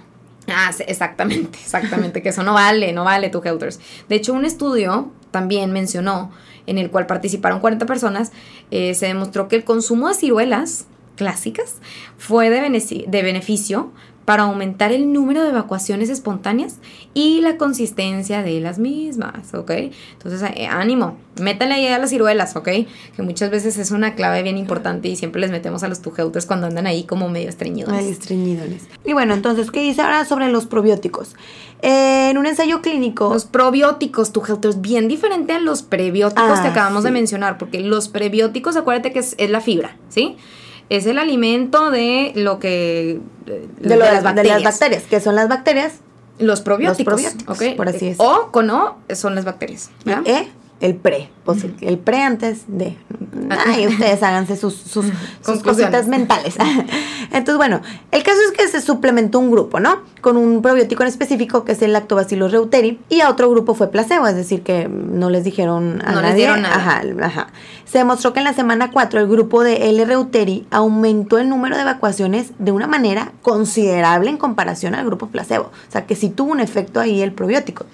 Ah, 0.47 0.71
exactamente, 0.87 1.59
exactamente, 1.61 2.21
que 2.21 2.29
eso 2.29 2.43
no 2.43 2.53
vale, 2.53 2.93
no 2.93 3.03
vale 3.03 3.29
tu 3.29 3.41
Helters. 3.43 3.79
De 4.09 4.15
hecho, 4.15 4.33
un 4.33 4.45
estudio 4.45 5.11
también 5.29 5.71
mencionó, 5.71 6.31
en 6.67 6.77
el 6.77 6.89
cual 6.89 7.05
participaron 7.05 7.59
40 7.59 7.85
personas, 7.85 8.31
eh, 8.71 8.93
se 8.95 9.07
demostró 9.07 9.47
que 9.47 9.55
el 9.55 9.63
consumo 9.63 10.07
de 10.07 10.15
ciruelas 10.15 10.85
clásicas 11.15 11.75
fue 12.17 12.49
de, 12.49 13.05
de 13.07 13.21
beneficio 13.23 13.91
para 14.25 14.43
aumentar 14.43 14.91
el 14.91 15.11
número 15.11 15.43
de 15.43 15.49
evacuaciones 15.49 16.09
espontáneas 16.09 16.75
y 17.13 17.41
la 17.41 17.57
consistencia 17.57 18.43
de 18.43 18.59
las 18.59 18.79
mismas, 18.79 19.53
¿ok? 19.53 19.71
Entonces, 20.13 20.49
eh, 20.55 20.67
ánimo, 20.67 21.17
métale 21.41 21.73
ahí 21.73 21.87
a 21.87 21.97
las 21.97 22.11
ciruelas, 22.11 22.55
¿ok? 22.55 22.69
Que 23.15 23.21
muchas 23.23 23.49
veces 23.49 23.77
es 23.77 23.91
una 23.91 24.15
clave 24.15 24.43
bien 24.43 24.57
importante 24.57 25.07
y 25.07 25.15
siempre 25.15 25.41
les 25.41 25.51
metemos 25.51 25.83
a 25.83 25.87
los 25.87 26.01
tu 26.01 26.13
Helters 26.15 26.45
cuando 26.45 26.67
andan 26.67 26.87
ahí 26.87 27.03
como 27.03 27.29
medio 27.29 27.49
estreñidos. 27.49 27.93
Ay, 27.93 28.09
estreñidones. 28.09 28.83
Y 29.03 29.13
bueno, 29.13 29.33
entonces, 29.33 29.71
¿qué 29.71 29.81
dice 29.81 30.01
ahora 30.01 30.23
sobre 30.25 30.51
los 30.51 30.65
probióticos? 30.67 31.35
Eh, 31.81 32.29
en 32.29 32.37
un 32.37 32.45
ensayo 32.45 32.81
clínico... 32.81 33.33
Los 33.33 33.45
probióticos, 33.45 34.31
tu 34.31 34.43
health 34.45 34.65
es 34.65 34.81
bien 34.81 35.07
diferente 35.07 35.53
a 35.53 35.59
los 35.59 35.81
prebióticos 35.81 36.59
Ah, 36.59 36.61
que 36.61 36.67
acabamos 36.69 37.03
de 37.03 37.11
mencionar, 37.11 37.57
porque 37.57 37.79
los 37.79 38.07
prebióticos, 38.07 38.75
acuérdate 38.77 39.11
que 39.11 39.19
es, 39.19 39.35
es 39.37 39.49
la 39.49 39.61
fibra, 39.61 39.97
¿sí? 40.09 40.37
Es 40.91 41.05
el 41.05 41.17
alimento 41.17 41.89
de 41.89 42.33
lo 42.35 42.59
que... 42.59 43.19
de, 43.45 43.95
lo- 43.95 44.05
de 44.05 44.11
las 44.11 44.23
bacterias, 44.23 45.03
que 45.03 45.19
son 45.21 45.35
las 45.35 45.47
bacterias, 45.47 45.93
Los 46.37 46.59
probióticos, 46.61 47.13
Los 47.13 47.21
probióticos, 47.23 47.61
¿ok? 47.61 47.75
por 47.77 47.87
así 47.89 48.07
decirlo. 48.07 48.29
O 48.47 48.51
con 48.51 48.69
O 48.69 48.95
son 49.15 49.35
las 49.35 49.45
bacterias. 49.45 49.89
¿verdad? 50.05 50.23
E, 50.27 50.47
el 50.81 50.95
pre, 50.95 51.29
pues 51.45 51.63
el- 51.63 51.75
el 51.81 51.97
pre 51.97 52.21
antes 52.23 52.63
de. 52.67 52.97
Ay, 53.67 53.87
ustedes 53.87 54.21
háganse 54.23 54.57
sus, 54.57 54.75
sus, 54.75 55.05
sus 55.05 55.13
Conclusiones. 55.43 55.63
cositas 55.63 56.07
mentales. 56.07 56.55
Entonces, 57.31 57.55
bueno, 57.57 57.81
el 58.11 58.23
caso 58.23 58.37
es 58.51 58.57
que 58.57 58.67
se 58.67 58.81
suplementó 58.81 59.39
un 59.39 59.51
grupo, 59.51 59.79
¿no? 59.79 59.99
Con 60.21 60.37
un 60.37 60.61
probiótico 60.61 61.03
en 61.03 61.09
específico 61.09 61.63
que 61.63 61.71
es 61.73 61.81
el 61.81 61.93
Lactobacillus 61.93 62.51
reuteri 62.51 62.99
y 63.09 63.21
a 63.21 63.29
otro 63.29 63.49
grupo 63.49 63.73
fue 63.73 63.89
placebo, 63.89 64.27
es 64.27 64.35
decir, 64.35 64.63
que 64.63 64.87
no 64.89 65.29
les 65.29 65.43
dijeron 65.43 66.01
a 66.05 66.11
No 66.11 66.21
les 66.21 66.35
dieron 66.35 66.61
nada. 66.61 66.75
Ajá, 66.75 67.01
ajá. 67.23 67.47
Se 67.85 67.97
demostró 67.99 68.33
que 68.33 68.39
en 68.39 68.45
la 68.45 68.53
semana 68.53 68.89
4 68.91 69.19
el 69.19 69.27
grupo 69.27 69.63
de 69.63 69.89
L. 69.89 70.03
reuteri 70.05 70.65
aumentó 70.71 71.37
el 71.37 71.49
número 71.49 71.75
de 71.75 71.81
evacuaciones 71.83 72.51
de 72.59 72.71
una 72.71 72.87
manera 72.87 73.33
considerable 73.41 74.29
en 74.29 74.37
comparación 74.37 74.95
al 74.95 75.05
grupo 75.05 75.27
placebo. 75.27 75.65
O 75.65 75.91
sea, 75.91 76.05
que 76.05 76.15
sí 76.15 76.29
tuvo 76.29 76.51
un 76.51 76.59
efecto 76.59 76.99
ahí 76.99 77.21
el 77.21 77.33
probiótico. 77.33 77.85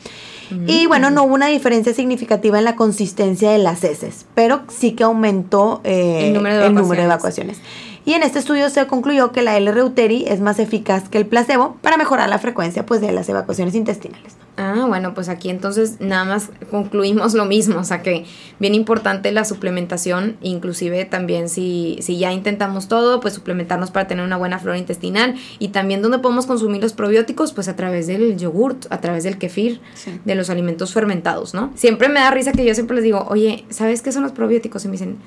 Y 0.65 0.86
bueno, 0.86 1.10
no 1.12 1.23
hubo 1.23 1.34
una 1.34 1.47
diferencia 1.47 1.93
significativa 1.93 2.58
en 2.58 2.63
la 2.63 2.76
consistencia 2.77 3.51
de 3.51 3.57
las 3.57 3.83
heces, 3.83 4.25
pero 4.33 4.61
sí 4.69 4.93
que 4.93 5.03
aumentó 5.03 5.81
eh, 5.83 6.27
El 6.27 6.33
número 6.33 6.57
de 6.57 6.67
el 6.67 6.73
número 6.73 7.01
de 7.01 7.07
evacuaciones. 7.07 7.59
Y 8.05 8.13
en 8.13 8.23
este 8.23 8.39
estudio 8.39 8.69
se 8.69 8.87
concluyó 8.87 9.33
que 9.33 9.41
la 9.41 9.57
L. 9.57 9.69
reuteri 9.69 10.23
es 10.25 10.39
más 10.39 10.59
eficaz 10.59 11.09
que 11.09 11.17
el 11.17 11.25
placebo 11.25 11.75
para 11.81 11.97
mejorar 11.97 12.29
la 12.29 12.39
frecuencia 12.39 12.85
pues, 12.85 13.01
de 13.01 13.11
las 13.11 13.27
evacuaciones 13.27 13.75
intestinales. 13.75 14.37
Ah, 14.59 14.85
bueno, 14.87 15.13
pues 15.13 15.29
aquí 15.29 15.49
entonces 15.51 15.97
nada 15.99 16.25
más 16.25 16.49
concluimos 16.71 17.35
lo 17.35 17.45
mismo, 17.45 17.79
o 17.79 17.83
sea 17.83 18.01
que 18.01 18.25
bien 18.59 18.73
importante 18.73 19.31
la 19.31 19.45
suplementación, 19.45 20.35
inclusive 20.41 21.05
también 21.05 21.47
si, 21.47 21.99
si 22.01 22.17
ya 22.17 22.33
intentamos 22.33 22.87
todo, 22.87 23.19
pues 23.19 23.35
suplementarnos 23.35 23.91
para 23.91 24.07
tener 24.07 24.25
una 24.25 24.35
buena 24.35 24.57
flora 24.57 24.79
intestinal 24.79 25.35
y 25.59 25.67
también 25.67 26.01
donde 26.01 26.17
podemos 26.17 26.47
consumir 26.47 26.81
los 26.81 26.93
probióticos, 26.93 27.53
pues 27.53 27.67
a 27.67 27.75
través 27.75 28.07
del 28.07 28.35
yogurt, 28.35 28.87
a 28.89 28.99
través 28.99 29.23
del 29.23 29.37
kefir, 29.37 29.79
Sí. 29.93 30.19
de 30.25 30.33
los 30.33 30.49
alimentos 30.49 30.91
fermentados, 30.91 31.53
¿no? 31.53 31.71
Siempre 31.75 32.09
me 32.09 32.19
da 32.19 32.31
risa 32.31 32.51
que 32.51 32.65
yo 32.65 32.73
siempre 32.73 32.95
les 32.95 33.03
digo, 33.03 33.27
oye, 33.29 33.63
¿sabes 33.69 34.01
qué 34.01 34.11
son 34.11 34.23
los 34.23 34.31
probióticos? 34.31 34.83
Y 34.85 34.87
me 34.87 34.93
dicen, 34.93 35.17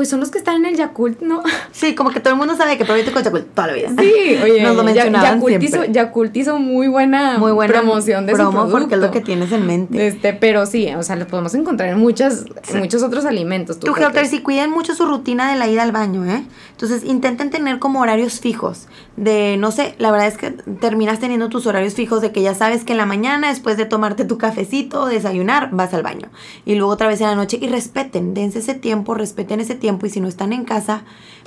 pues 0.00 0.08
son 0.08 0.20
los 0.20 0.30
que 0.30 0.38
están 0.38 0.56
en 0.56 0.64
el 0.64 0.76
Yakult, 0.76 1.20
¿no? 1.20 1.42
Sí, 1.72 1.94
como 1.94 2.08
que 2.08 2.20
todo 2.20 2.32
el 2.32 2.38
mundo 2.38 2.56
sabe 2.56 2.78
que 2.78 2.86
probiótico 2.86 3.18
es 3.18 3.24
Yakult 3.26 3.54
toda 3.54 3.66
la 3.66 3.74
vida. 3.74 3.88
Sí, 3.98 4.38
oye, 4.42 4.62
Nos 4.62 4.74
lo 4.74 4.82
mencionaban 4.82 5.34
Yakult 5.34 5.62
hizo, 5.62 5.72
siempre. 5.72 5.92
Yakult 5.92 6.36
hizo 6.38 6.58
muy 6.58 6.88
buena, 6.88 7.36
Muy 7.36 7.52
buena 7.52 7.70
promoción 7.70 8.24
de 8.24 8.32
promo 8.32 8.64
su 8.64 8.70
porque 8.70 8.94
es 8.94 9.00
lo 9.00 9.08
producto. 9.08 9.12
que 9.12 9.20
tienes 9.20 9.52
en 9.52 9.66
mente. 9.66 10.06
Este, 10.06 10.32
pero 10.32 10.64
sí, 10.64 10.88
o 10.94 11.02
sea, 11.02 11.16
lo 11.16 11.26
podemos 11.26 11.54
encontrar 11.54 11.90
en 11.90 11.98
muchas, 11.98 12.46
en 12.68 12.78
muchos 12.78 13.02
otros 13.02 13.26
alimentos. 13.26 13.78
Tu. 13.78 13.94
Helters, 13.94 14.32
y 14.32 14.40
cuiden 14.40 14.70
mucho 14.70 14.94
su 14.94 15.04
rutina 15.04 15.52
de 15.52 15.58
la 15.58 15.68
ida 15.68 15.82
al 15.82 15.92
baño, 15.92 16.24
¿eh? 16.24 16.44
Entonces 16.70 17.04
intenten 17.04 17.50
tener 17.50 17.78
como 17.78 18.00
horarios 18.00 18.40
fijos. 18.40 18.86
De, 19.18 19.58
no 19.58 19.70
sé, 19.70 19.96
la 19.98 20.10
verdad 20.10 20.28
es 20.28 20.38
que 20.38 20.50
terminas 20.80 21.20
teniendo 21.20 21.50
tus 21.50 21.66
horarios 21.66 21.92
fijos 21.92 22.22
de 22.22 22.32
que 22.32 22.40
ya 22.40 22.54
sabes 22.54 22.84
que 22.84 22.92
en 22.92 22.98
la 22.98 23.04
mañana, 23.04 23.48
después 23.48 23.76
de 23.76 23.84
tomarte 23.84 24.24
tu 24.24 24.38
cafecito, 24.38 25.04
desayunar, 25.04 25.68
vas 25.72 25.92
al 25.92 26.02
baño. 26.02 26.30
Y 26.64 26.76
luego 26.76 26.90
otra 26.90 27.06
vez 27.06 27.20
en 27.20 27.26
la 27.26 27.34
noche. 27.34 27.58
Y 27.60 27.68
respeten, 27.68 28.32
dense 28.32 28.60
ese 28.60 28.72
tiempo, 28.72 29.12
respeten 29.12 29.60
ese 29.60 29.74
tiempo. 29.74 29.89
Y 30.02 30.10
si 30.10 30.20
no 30.20 30.28
están 30.28 30.52
en 30.52 30.64
casa, 30.64 31.02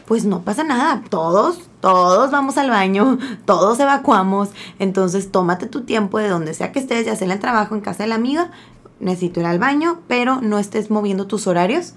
pues 0.05 0.25
no 0.25 0.41
pasa 0.41 0.63
nada. 0.63 1.03
Todos, 1.09 1.59
todos 1.79 2.31
vamos 2.31 2.57
al 2.57 2.69
baño, 2.69 3.17
todos 3.45 3.79
evacuamos. 3.79 4.49
Entonces 4.79 5.31
tómate 5.31 5.67
tu 5.67 5.81
tiempo 5.81 6.19
de 6.19 6.29
donde 6.29 6.53
sea 6.53 6.71
que 6.71 6.79
estés, 6.79 7.05
ya 7.05 7.15
sea 7.15 7.25
en 7.25 7.31
el 7.31 7.39
trabajo, 7.39 7.75
en 7.75 7.81
casa 7.81 8.03
de 8.03 8.09
la 8.09 8.15
amiga. 8.15 8.51
Necesito 8.99 9.39
ir 9.39 9.45
al 9.45 9.59
baño, 9.59 9.99
pero 10.07 10.41
no 10.41 10.59
estés 10.59 10.89
moviendo 10.89 11.27
tus 11.27 11.47
horarios 11.47 11.93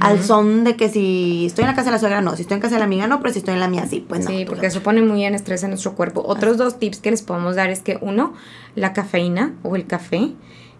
al 0.00 0.22
son 0.22 0.64
de 0.64 0.76
que 0.76 0.88
si 0.88 1.46
estoy 1.46 1.62
en 1.62 1.68
la 1.68 1.74
casa 1.74 1.86
de 1.86 1.92
la 1.92 1.98
suegra, 1.98 2.20
no, 2.20 2.36
si 2.36 2.42
estoy 2.42 2.56
en 2.56 2.60
casa 2.60 2.74
de 2.74 2.80
la 2.80 2.84
amiga, 2.84 3.06
no, 3.06 3.20
pero 3.20 3.32
si 3.32 3.38
estoy 3.38 3.54
en 3.54 3.60
la 3.60 3.68
mía, 3.68 3.86
sí, 3.88 4.04
pues 4.06 4.24
no. 4.24 4.30
Sí, 4.30 4.44
porque 4.46 4.66
eso 4.66 4.82
pone 4.82 5.02
muy 5.02 5.24
en 5.24 5.34
estrés 5.34 5.62
en 5.62 5.70
nuestro 5.70 5.94
cuerpo. 5.94 6.22
Otros 6.26 6.58
dos 6.58 6.78
tips 6.78 6.98
que 6.98 7.10
les 7.10 7.22
podemos 7.22 7.56
dar 7.56 7.70
es 7.70 7.80
que 7.80 7.98
uno, 8.00 8.34
la 8.74 8.92
cafeína 8.92 9.54
o 9.62 9.76
el 9.76 9.86
café 9.86 10.32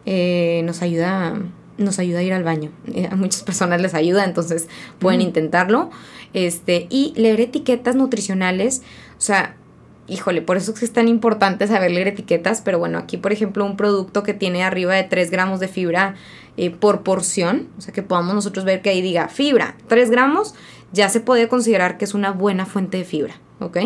eh, 0.04 0.62
nos 0.64 0.82
ayuda 0.82 1.34
nos 1.80 1.98
ayuda 1.98 2.20
a 2.20 2.22
ir 2.22 2.32
al 2.32 2.44
baño. 2.44 2.70
Eh, 2.92 3.08
a 3.10 3.16
muchas 3.16 3.42
personas 3.42 3.80
les 3.80 3.94
ayuda, 3.94 4.24
entonces 4.24 4.68
pueden 4.98 5.20
intentarlo. 5.20 5.90
Este, 6.32 6.86
y 6.90 7.12
leer 7.16 7.40
etiquetas 7.40 7.96
nutricionales, 7.96 8.82
o 9.18 9.20
sea, 9.20 9.56
híjole, 10.06 10.42
por 10.42 10.56
eso 10.56 10.72
es 10.72 10.78
que 10.78 10.84
es 10.84 10.92
tan 10.92 11.08
importante 11.08 11.66
saber 11.66 11.90
leer 11.90 12.08
etiquetas, 12.08 12.60
pero 12.60 12.78
bueno, 12.78 12.98
aquí 12.98 13.16
por 13.16 13.32
ejemplo 13.32 13.64
un 13.64 13.76
producto 13.76 14.22
que 14.22 14.34
tiene 14.34 14.62
arriba 14.62 14.94
de 14.94 15.04
3 15.04 15.30
gramos 15.30 15.60
de 15.60 15.68
fibra 15.68 16.14
eh, 16.56 16.70
por 16.70 17.02
porción, 17.02 17.68
o 17.78 17.80
sea 17.80 17.94
que 17.94 18.02
podamos 18.02 18.34
nosotros 18.34 18.64
ver 18.64 18.82
que 18.82 18.90
ahí 18.90 19.02
diga 19.02 19.28
fibra, 19.28 19.76
3 19.88 20.10
gramos, 20.10 20.54
ya 20.92 21.08
se 21.08 21.20
puede 21.20 21.48
considerar 21.48 21.96
que 21.96 22.04
es 22.04 22.14
una 22.14 22.32
buena 22.32 22.66
fuente 22.66 22.98
de 22.98 23.04
fibra, 23.04 23.34
¿ok? 23.60 23.78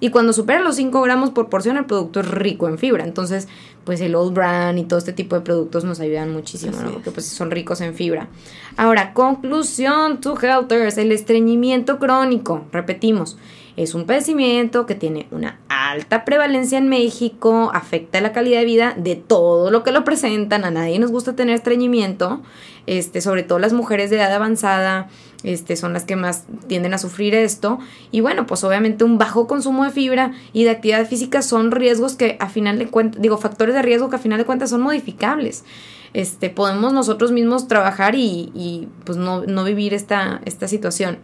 Y 0.00 0.10
cuando 0.10 0.32
supera 0.32 0.60
los 0.60 0.76
5 0.76 1.00
gramos 1.02 1.30
por 1.30 1.48
porción, 1.48 1.76
el 1.76 1.84
producto 1.84 2.20
es 2.20 2.28
rico 2.28 2.68
en 2.68 2.78
fibra. 2.78 3.04
Entonces, 3.04 3.48
pues 3.84 4.00
el 4.00 4.14
Old 4.14 4.34
Brand 4.34 4.78
y 4.78 4.84
todo 4.84 4.98
este 4.98 5.12
tipo 5.12 5.36
de 5.36 5.42
productos 5.42 5.84
nos 5.84 6.00
ayudan 6.00 6.32
muchísimo, 6.32 6.72
Así 6.76 6.84
¿no? 6.84 6.92
Porque 6.92 7.10
pues 7.10 7.26
son 7.26 7.50
ricos 7.50 7.80
en 7.80 7.94
fibra. 7.94 8.28
Ahora, 8.76 9.12
conclusión, 9.12 10.20
to 10.20 10.38
Helters, 10.40 10.96
el 10.98 11.12
estreñimiento 11.12 11.98
crónico. 11.98 12.64
Repetimos, 12.72 13.36
Es 13.80 13.94
un 13.94 14.04
padecimiento 14.04 14.84
que 14.84 14.94
tiene 14.94 15.26
una 15.30 15.58
alta 15.70 16.26
prevalencia 16.26 16.76
en 16.76 16.90
México, 16.90 17.70
afecta 17.72 18.20
la 18.20 18.30
calidad 18.30 18.58
de 18.58 18.66
vida 18.66 18.94
de 18.94 19.16
todo 19.16 19.70
lo 19.70 19.82
que 19.82 19.90
lo 19.90 20.04
presentan, 20.04 20.66
a 20.66 20.70
nadie 20.70 20.98
nos 20.98 21.10
gusta 21.10 21.34
tener 21.34 21.54
estreñimiento, 21.54 22.42
este, 22.86 23.22
sobre 23.22 23.42
todo 23.42 23.58
las 23.58 23.72
mujeres 23.72 24.10
de 24.10 24.16
edad 24.16 24.34
avanzada, 24.34 25.08
este, 25.44 25.76
son 25.76 25.94
las 25.94 26.04
que 26.04 26.14
más 26.14 26.44
tienden 26.66 26.92
a 26.92 26.98
sufrir 26.98 27.34
esto. 27.34 27.78
Y 28.10 28.20
bueno, 28.20 28.46
pues 28.46 28.64
obviamente 28.64 29.02
un 29.02 29.16
bajo 29.16 29.46
consumo 29.46 29.84
de 29.84 29.92
fibra 29.92 30.32
y 30.52 30.64
de 30.64 30.70
actividad 30.70 31.08
física 31.08 31.40
son 31.40 31.70
riesgos 31.70 32.16
que 32.16 32.36
a 32.38 32.50
final 32.50 32.78
de 32.78 32.88
cuentas, 32.88 33.22
digo, 33.22 33.38
factores 33.38 33.74
de 33.74 33.80
riesgo 33.80 34.10
que 34.10 34.16
a 34.16 34.18
final 34.18 34.36
de 34.36 34.44
cuentas 34.44 34.68
son 34.68 34.82
modificables. 34.82 35.64
Este, 36.12 36.50
podemos 36.50 36.92
nosotros 36.92 37.32
mismos 37.32 37.66
trabajar 37.66 38.14
y, 38.14 38.88
pues 39.04 39.16
no, 39.16 39.46
no 39.46 39.64
vivir 39.64 39.94
esta, 39.94 40.42
esta 40.44 40.68
situación. 40.68 41.20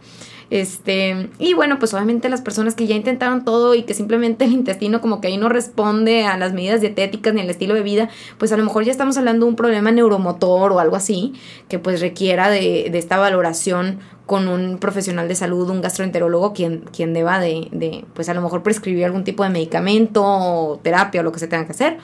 Este, 0.49 1.29
y 1.39 1.53
bueno, 1.53 1.77
pues 1.79 1.93
obviamente 1.93 2.29
las 2.29 2.41
personas 2.41 2.73
que 2.73 2.87
ya 2.87 2.95
intentaron 2.95 3.43
todo 3.43 3.75
y 3.75 3.83
que 3.83 3.93
simplemente 3.93 4.45
el 4.45 4.53
intestino 4.53 5.01
como 5.01 5.19
que 5.19 5.27
ahí 5.27 5.37
no 5.37 5.49
responde 5.49 6.25
a 6.25 6.37
las 6.37 6.53
medidas 6.53 6.81
dietéticas 6.81 7.33
ni 7.33 7.41
al 7.41 7.49
estilo 7.49 7.73
de 7.73 7.83
vida, 7.83 8.09
pues 8.37 8.51
a 8.51 8.57
lo 8.57 8.63
mejor 8.63 8.83
ya 8.83 8.91
estamos 8.91 9.17
hablando 9.17 9.45
de 9.45 9.49
un 9.49 9.55
problema 9.55 9.91
neuromotor 9.91 10.71
o 10.71 10.79
algo 10.79 10.95
así, 10.95 11.33
que 11.67 11.79
pues 11.79 11.99
requiera 11.99 12.49
de, 12.49 12.87
de 12.91 12.97
esta 12.97 13.17
valoración 13.17 13.99
con 14.25 14.47
un 14.47 14.77
profesional 14.77 15.27
de 15.27 15.35
salud, 15.35 15.69
un 15.69 15.81
gastroenterólogo, 15.81 16.53
quien, 16.53 16.81
quien 16.95 17.13
deba 17.13 17.39
de, 17.39 17.69
de, 17.71 18.05
pues 18.13 18.27
a 18.29 18.33
lo 18.33 18.41
mejor 18.41 18.61
prescribir 18.61 19.05
algún 19.05 19.23
tipo 19.23 19.43
de 19.43 19.49
medicamento 19.49 20.21
o 20.23 20.79
terapia 20.83 21.21
o 21.21 21.23
lo 21.23 21.31
que 21.31 21.39
se 21.39 21.47
tenga 21.47 21.65
que 21.65 21.71
hacer. 21.71 21.97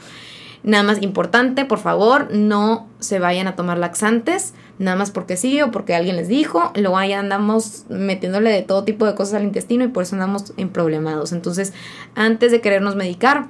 Nada 0.64 0.84
más 0.84 1.02
importante, 1.02 1.66
por 1.66 1.80
favor, 1.80 2.30
no 2.32 2.88
se 3.00 3.20
vayan 3.20 3.48
a 3.48 3.56
tomar 3.56 3.78
laxantes, 3.78 4.54
nada 4.80 4.96
más 4.96 5.12
porque 5.12 5.36
sí 5.36 5.62
o 5.62 5.72
porque 5.72 5.94
alguien 5.94 6.16
les 6.16 6.30
dijo. 6.30 6.72
Luego 6.76 6.98
ahí 6.98 7.12
andamos 7.12 7.86
metiéndole 7.90 8.50
de 8.50 8.62
todo 8.62 8.86
tipo 8.86 9.06
de 9.06 9.14
cosas 9.14 9.36
al 9.36 9.44
intestino 9.44 9.84
y 9.84 9.90
por 9.90 10.04
eso 10.04 10.16
andamos 10.16 10.54
en 10.56 10.70
problemados. 10.70 11.34
Entonces, 11.34 11.74
antes 12.16 12.52
de 12.52 12.62
querernos 12.62 12.96
medicar, 12.96 13.48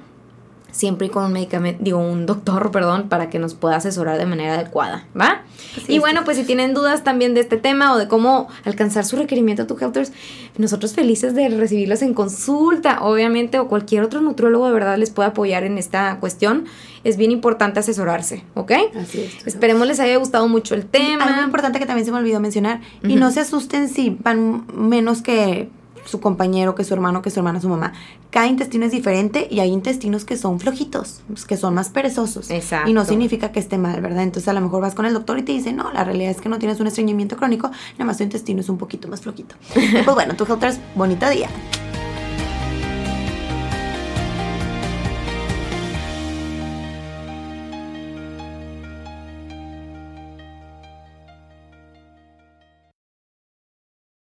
siempre 0.74 1.06
y 1.06 1.10
con 1.10 1.24
un 1.24 1.32
medicamento, 1.32 1.82
digo, 1.82 1.98
un 1.98 2.26
doctor, 2.26 2.70
perdón, 2.72 3.08
para 3.08 3.30
que 3.30 3.38
nos 3.38 3.54
pueda 3.54 3.76
asesorar 3.76 4.18
de 4.18 4.26
manera 4.26 4.54
adecuada, 4.54 5.06
¿va? 5.18 5.42
y 5.88 5.98
bueno, 5.98 6.22
pues 6.24 6.36
si 6.36 6.44
tienen 6.44 6.74
dudas 6.74 7.04
también 7.04 7.34
de 7.34 7.40
este 7.40 7.56
tema 7.56 7.92
o 7.92 7.98
de 7.98 8.08
cómo 8.08 8.48
alcanzar 8.64 9.04
su 9.04 9.16
requerimiento 9.16 9.66
to 9.66 9.76
Helters, 9.80 10.12
nosotros 10.58 10.94
felices 10.94 11.34
de 11.34 11.48
recibirlos 11.48 12.02
en 12.02 12.14
consulta, 12.14 12.98
obviamente, 13.02 13.58
o 13.58 13.68
cualquier 13.68 14.02
otro 14.02 14.20
nutrólogo 14.20 14.66
de 14.66 14.72
verdad 14.72 14.98
les 14.98 15.10
pueda 15.10 15.30
apoyar 15.30 15.64
en 15.64 15.78
esta 15.78 16.18
cuestión. 16.20 16.66
Es 17.02 17.16
bien 17.16 17.30
importante 17.30 17.80
asesorarse, 17.80 18.44
¿ok? 18.54 18.72
Así 18.96 19.20
es. 19.20 19.46
Esperemos 19.46 19.86
les 19.86 20.00
haya 20.00 20.16
gustado 20.16 20.48
mucho 20.48 20.74
el 20.74 20.86
tema. 20.86 21.24
Algo 21.24 21.42
importante 21.42 21.78
que 21.78 21.86
también 21.86 22.06
se 22.06 22.12
me 22.12 22.18
olvidó 22.18 22.40
mencionar, 22.40 22.80
y 23.02 23.16
no 23.16 23.30
se 23.30 23.40
asusten 23.40 23.88
si 23.88 24.16
van 24.22 24.66
menos 24.74 25.22
que 25.22 25.68
su 26.04 26.20
compañero, 26.20 26.74
que 26.74 26.84
su 26.84 26.94
hermano, 26.94 27.22
que 27.22 27.30
su 27.30 27.40
hermana, 27.40 27.60
su 27.60 27.68
mamá. 27.68 27.92
Cada 28.30 28.46
intestino 28.46 28.86
es 28.86 28.92
diferente 28.92 29.46
y 29.50 29.60
hay 29.60 29.70
intestinos 29.70 30.24
que 30.24 30.36
son 30.36 30.60
flojitos, 30.60 31.22
que 31.46 31.56
son 31.56 31.74
más 31.74 31.88
perezosos. 31.88 32.50
Exacto. 32.50 32.90
Y 32.90 32.92
no 32.92 33.04
significa 33.04 33.52
que 33.52 33.60
esté 33.60 33.78
mal, 33.78 34.00
¿verdad? 34.00 34.22
Entonces 34.22 34.48
a 34.48 34.52
lo 34.52 34.60
mejor 34.60 34.82
vas 34.82 34.94
con 34.94 35.06
el 35.06 35.14
doctor 35.14 35.38
y 35.38 35.42
te 35.42 35.52
dice, 35.52 35.72
no, 35.72 35.92
la 35.92 36.04
realidad 36.04 36.30
es 36.30 36.40
que 36.40 36.48
no 36.48 36.58
tienes 36.58 36.80
un 36.80 36.86
estreñimiento 36.86 37.36
crónico, 37.36 37.70
nada 37.92 38.04
más 38.04 38.18
tu 38.18 38.24
intestino 38.24 38.60
es 38.60 38.68
un 38.68 38.78
poquito 38.78 39.08
más 39.08 39.20
flojito. 39.20 39.54
pues 39.74 40.14
bueno, 40.14 40.34
tu 40.34 40.44
Helters, 40.44 40.78
bonito 40.94 41.28
día. 41.28 41.48